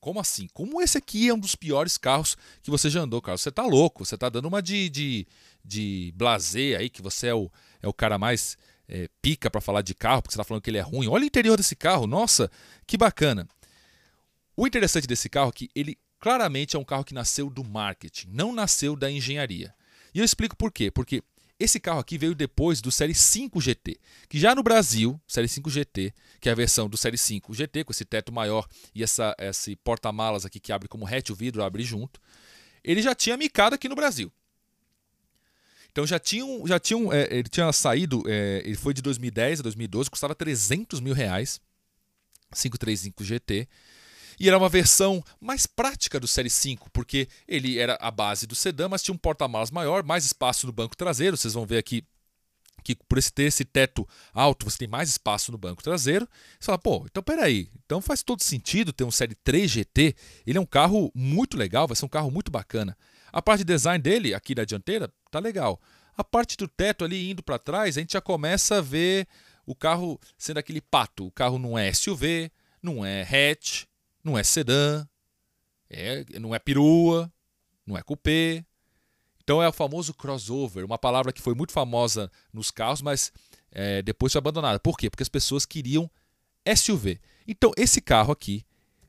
[0.00, 0.48] como assim?
[0.52, 3.42] Como esse aqui é um dos piores carros que você já andou, Carlos?
[3.42, 5.26] Você tá louco, você tá dando uma de, de,
[5.64, 7.50] de blazer aí, que você é o,
[7.82, 8.56] é o cara mais
[8.88, 11.08] é, pica para falar de carro, porque você tá falando que ele é ruim.
[11.08, 12.50] Olha o interior desse carro, nossa,
[12.86, 13.46] que bacana.
[14.56, 18.28] O interessante desse carro é que ele claramente é um carro que nasceu do marketing,
[18.30, 19.74] não nasceu da engenharia.
[20.14, 20.90] E eu explico por quê.
[20.90, 21.22] Porque
[21.58, 23.98] esse carro aqui veio depois do Série 5 GT,
[24.28, 27.84] que já no Brasil, Série 5 GT, que é a versão do Série 5 GT,
[27.84, 31.62] com esse teto maior e essa, esse porta-malas aqui que abre como hatch, o vidro
[31.64, 32.20] abre junto,
[32.84, 34.32] ele já tinha micado aqui no Brasil.
[35.90, 39.62] Então já tinham, já tinham, é, ele tinha saído, é, ele foi de 2010 a
[39.64, 41.60] 2012, custava 300 mil reais,
[42.54, 43.68] 535 GT.
[44.38, 48.54] E era uma versão mais prática do Série 5, porque ele era a base do
[48.54, 51.36] sedã, mas tinha um porta-malas maior, mais espaço no banco traseiro.
[51.36, 52.04] Vocês vão ver aqui
[52.84, 56.28] que por esse ter esse teto alto, você tem mais espaço no banco traseiro.
[56.58, 60.14] Você fala, pô, então peraí, então faz todo sentido ter um Série 3 GT.
[60.46, 62.96] Ele é um carro muito legal, vai ser um carro muito bacana.
[63.32, 65.80] A parte de design dele, aqui da dianteira, tá legal.
[66.16, 69.26] A parte do teto ali indo para trás, a gente já começa a ver
[69.66, 71.26] o carro sendo aquele pato.
[71.26, 72.50] O carro não é SUV,
[72.82, 73.84] não é hatch,
[74.28, 75.06] não é sedã,
[75.88, 77.32] é, não é perua,
[77.86, 78.64] não é coupé.
[79.42, 83.32] Então é o famoso crossover, uma palavra que foi muito famosa nos carros, mas
[83.72, 84.78] é, depois foi abandonada.
[84.78, 85.08] Por quê?
[85.08, 86.10] Porque as pessoas queriam
[86.76, 87.18] SUV.
[87.46, 88.64] Então esse carro aqui,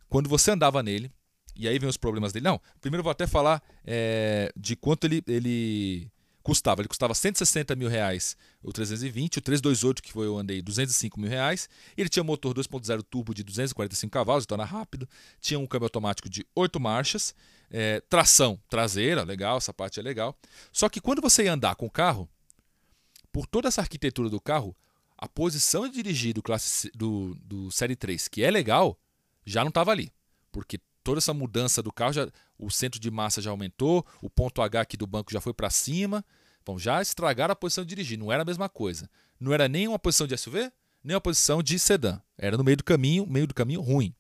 [0.07, 1.11] quando você andava nele,
[1.55, 2.45] e aí vem os problemas dele.
[2.45, 6.09] Não, primeiro eu vou até falar é, de quanto ele, ele
[6.43, 6.81] custava.
[6.81, 11.29] Ele custava 160 mil reais o 320, o 328 que foi eu andei 205 mil
[11.29, 11.69] reais.
[11.97, 15.07] Ele tinha motor 2.0 turbo de 245 cavalos, então era rápido.
[15.39, 17.33] Tinha um câmbio automático de 8 marchas,
[17.69, 20.37] é, tração traseira, legal, essa parte é legal.
[20.71, 22.27] Só que quando você ia andar com o carro,
[23.31, 24.75] por toda essa arquitetura do carro,
[25.17, 28.97] a posição de dirigir do, classe, do, do Série 3, que é legal,
[29.45, 30.11] já não estava ali.
[30.51, 32.29] Porque toda essa mudança do carro, já,
[32.59, 35.69] o centro de massa já aumentou, o ponto H aqui do banco já foi para
[35.69, 36.23] cima.
[36.61, 39.09] Então já estragaram a posição de dirigir, não era a mesma coisa.
[39.39, 40.71] Não era nem uma posição de SUV,
[41.03, 42.21] nem uma posição de sedã.
[42.37, 44.13] Era no meio do caminho, meio do caminho ruim.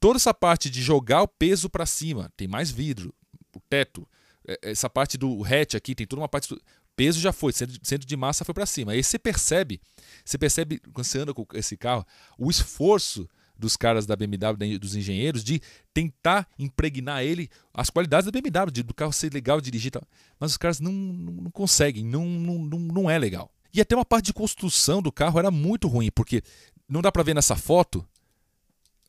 [0.00, 3.12] Toda essa parte de jogar o peso para cima, tem mais vidro,
[3.54, 4.08] o teto,
[4.46, 6.60] é, essa parte do hatch aqui, tem toda uma parte do
[6.94, 8.92] peso já foi, centro de massa foi para cima.
[8.92, 9.80] Aí você percebe,
[10.24, 12.06] você percebe quando você anda com esse carro,
[12.38, 13.28] o esforço
[13.58, 15.60] dos caras da BMW, dos engenheiros, de
[15.92, 19.90] tentar impregnar ele as qualidades da BMW, do carro ser legal dirigir.
[19.90, 20.02] Tal.
[20.38, 23.52] Mas os caras não, não, não conseguem, não, não, não é legal.
[23.74, 26.42] E até uma parte de construção do carro era muito ruim, porque
[26.88, 28.06] não dá para ver nessa foto,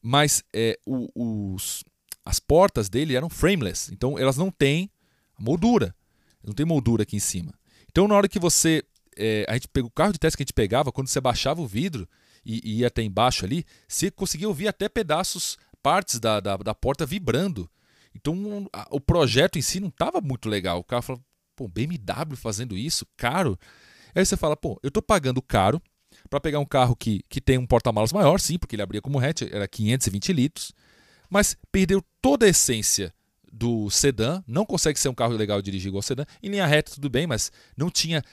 [0.02, 1.84] mas é, o, os,
[2.26, 4.92] as portas dele eram frameless, então elas não têm
[5.40, 5.96] moldura,
[6.44, 7.54] não tem moldura aqui em cima.
[7.90, 8.84] Então na hora que você
[9.18, 11.62] é, a gente pegou o carro de teste que a gente pegava, quando você baixava
[11.62, 12.08] o vidro,
[12.46, 16.76] e, e ia até embaixo ali, você conseguia ouvir até pedaços, partes da, da, da
[16.76, 17.70] porta vibrando.
[18.16, 20.80] Então a, o projeto em si não estava muito legal.
[20.80, 21.22] O cara falou,
[21.56, 23.58] pô, BMW fazendo isso, caro.
[24.14, 25.82] Aí você fala, pô, eu estou pagando caro
[26.30, 29.20] para pegar um carro que, que tem um porta-malas maior, sim, porque ele abria como
[29.20, 30.74] hatch, era 520 litros,
[31.30, 33.14] mas perdeu toda a essência
[33.52, 36.26] do sedã, não consegue ser um carro legal dirigir igual sedã.
[36.42, 38.24] Em linha reta, tudo bem, mas não tinha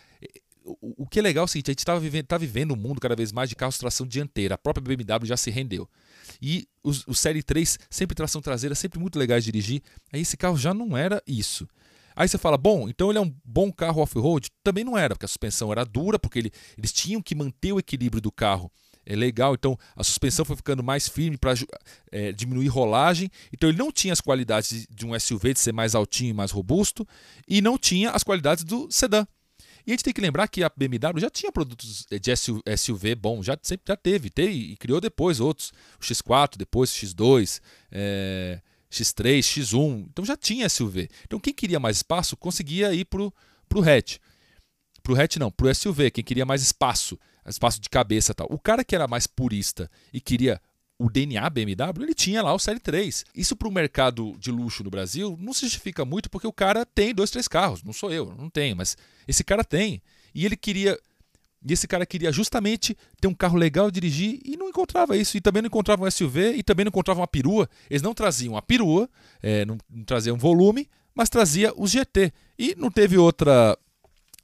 [0.67, 2.77] o, o que é legal é o seguinte, a gente está vivendo, tá vivendo um
[2.77, 4.57] mundo cada vez mais de carros tração dianteira.
[4.57, 5.89] A própria BMW já se rendeu.
[6.43, 9.83] E os, o Série 3, sempre tração traseira, sempre muito legais de dirigir.
[10.13, 11.69] Aí esse carro já não era isso.
[12.17, 14.51] Aí você fala, bom, então ele é um bom carro off-road?
[14.65, 17.79] Também não era, porque a suspensão era dura, porque ele, eles tinham que manter o
[17.79, 18.73] equilíbrio do carro.
[19.05, 21.55] É legal, então a suspensão foi ficando mais firme para
[22.11, 23.31] é, diminuir rolagem.
[23.53, 26.51] Então ele não tinha as qualidades de um SUV, de ser mais altinho e mais
[26.51, 27.07] robusto,
[27.47, 29.25] e não tinha as qualidades do sedã.
[29.87, 33.41] E a gente tem que lembrar que a BMW já tinha produtos de SUV bom,
[33.41, 37.61] já sempre já teve, teve e criou depois outros, o X4, depois o X2,
[37.93, 38.61] é,
[38.91, 41.09] X3, X1, então já tinha SUV.
[41.25, 43.33] Então quem queria mais espaço conseguia ir para o
[43.81, 44.19] hatch.
[45.05, 47.17] Para o hatch não, para o SUV, quem queria mais espaço.
[47.47, 48.49] espaço de cabeça tal.
[48.51, 50.61] O cara que era mais purista e queria
[50.99, 53.25] o DNA BMW, ele tinha lá o Série 3.
[53.35, 56.87] Isso para o mercado de luxo no Brasil não se justifica muito porque o cara
[56.87, 57.83] tem dois, três carros.
[57.83, 58.97] Não sou eu, não tenho, mas
[59.29, 60.01] esse cara tem.
[60.35, 60.99] E ele queria.
[61.69, 65.37] E esse cara queria justamente ter um carro legal dirigir e não encontrava isso.
[65.37, 67.69] E também não encontrava um SUV e também não encontrava uma perua.
[67.91, 69.09] Eles não traziam a perua,
[69.43, 72.33] é, não, não traziam volume, mas trazia os GT.
[72.59, 73.77] E não teve outra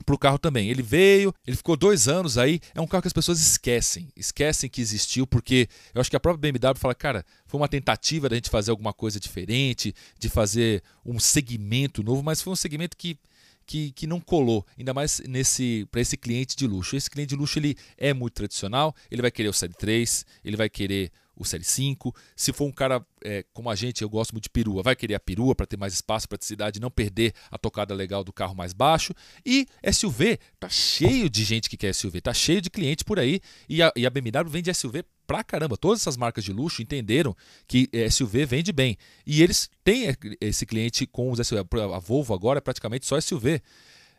[0.02, 0.68] para o carro também.
[0.68, 2.60] Ele veio, ele ficou dois anos aí.
[2.74, 6.20] É um carro que as pessoas esquecem, esquecem que existiu, porque eu acho que a
[6.20, 10.82] própria BMW fala, cara, foi uma tentativa da gente fazer alguma coisa diferente, de fazer
[11.04, 13.18] um segmento novo, mas foi um segmento que
[13.64, 16.96] que, que não colou, ainda mais nesse para esse cliente de luxo.
[16.96, 20.56] Esse cliente de luxo ele é muito tradicional, ele vai querer o Série 3, ele
[20.56, 22.14] vai querer o Série 5.
[22.36, 25.14] Se for um cara é, como a gente, eu gosto muito de perua, vai querer
[25.14, 28.72] a perua para ter mais espaço, praticidade, não perder a tocada legal do carro mais
[28.72, 29.12] baixo.
[29.44, 33.40] E SUV, tá cheio de gente que quer SUV, tá cheio de cliente por aí.
[33.68, 35.76] E a, e a BMW vende SUV pra caramba.
[35.76, 37.34] Todas essas marcas de luxo entenderam
[37.66, 38.96] que SUV vende bem.
[39.26, 41.62] E eles têm esse cliente com os SUV.
[41.94, 43.62] A Volvo agora é praticamente só SUV.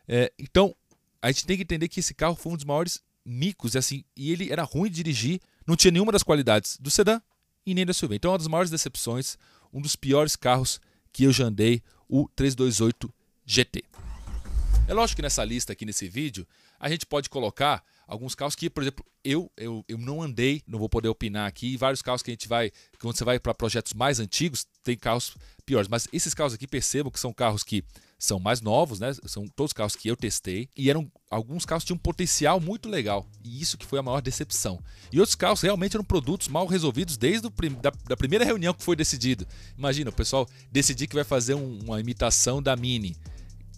[0.08, 0.76] É, então,
[1.22, 4.32] a gente tem que entender que esse carro foi um dos maiores micos, assim, e
[4.32, 7.22] ele era ruim de dirigir, não tinha nenhuma das qualidades do sedã
[7.66, 8.16] e nem do SUV.
[8.16, 9.38] Então, é uma das maiores decepções,
[9.72, 10.80] um dos piores carros
[11.12, 13.14] que eu já andei, o 328
[13.46, 13.84] GT.
[14.88, 16.46] É lógico que nessa lista aqui nesse vídeo,
[16.80, 20.80] a gente pode colocar alguns carros que, por exemplo, eu, eu, eu não andei, não
[20.80, 23.94] vou poder opinar aqui, vários carros que a gente vai, quando você vai para projetos
[23.94, 25.36] mais antigos, tem carros
[25.66, 25.88] piores.
[25.88, 27.84] Mas esses carros aqui, percebam que são carros que
[28.24, 29.14] são mais novos, né?
[29.26, 33.28] São todos carros que eu testei e eram alguns carros tinham um potencial muito legal
[33.44, 34.80] e isso que foi a maior decepção.
[35.12, 37.50] E outros carros realmente eram produtos mal resolvidos desde o,
[37.82, 39.46] da, da, primeira reunião que foi decidido.
[39.78, 43.18] Imagina o pessoal decidir que vai fazer um, uma imitação da Mini.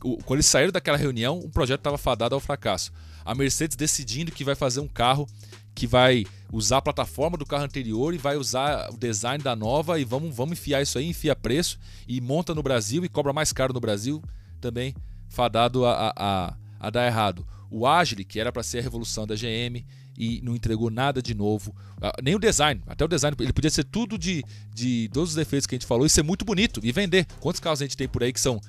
[0.03, 2.91] O, quando eles saíram daquela reunião, o projeto estava fadado ao fracasso.
[3.25, 5.27] A Mercedes decidindo que vai fazer um carro
[5.73, 9.99] que vai usar a plataforma do carro anterior e vai usar o design da nova
[9.99, 13.51] e vamos, vamos enfiar isso aí, enfia preço e monta no Brasil e cobra mais
[13.51, 14.23] caro no Brasil,
[14.61, 14.95] também
[15.27, 17.45] fadado a, a, a dar errado.
[17.69, 19.83] O Agile, que era para ser a revolução da GM
[20.17, 23.69] e não entregou nada de novo, ah, nem o design, até o design, ele podia
[23.69, 26.79] ser tudo de, de todos os defeitos que a gente falou e ser muito bonito
[26.81, 27.25] e vender.
[27.41, 28.61] Quantos carros a gente tem por aí que são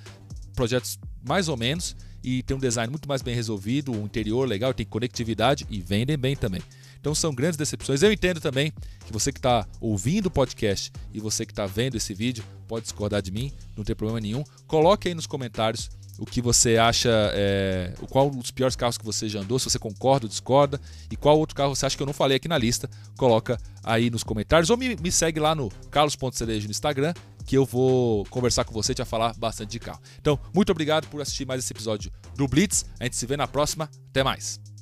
[0.56, 1.94] projetos mais ou menos
[2.26, 6.18] e tem um design muito mais bem resolvido, um interior legal, tem conectividade e vendem
[6.18, 6.60] bem também.
[7.00, 8.02] Então são grandes decepções.
[8.02, 8.72] Eu entendo também
[9.04, 12.82] que você que está ouvindo o podcast e você que está vendo esse vídeo pode
[12.82, 14.42] discordar de mim, não tem problema nenhum.
[14.66, 19.28] Coloque aí nos comentários o que você acha, é, qual os piores carros que você
[19.28, 22.06] já andou, se você concorda ou discorda, e qual outro carro você acha que eu
[22.06, 25.70] não falei aqui na lista, coloca aí nos comentários, ou me, me segue lá no
[25.90, 27.14] carlos.cerejo no Instagram,
[27.46, 30.00] que eu vou conversar com você e te falar bastante de carro.
[30.20, 33.46] Então, muito obrigado por assistir mais esse episódio do Blitz, a gente se vê na
[33.46, 34.75] próxima, até mais!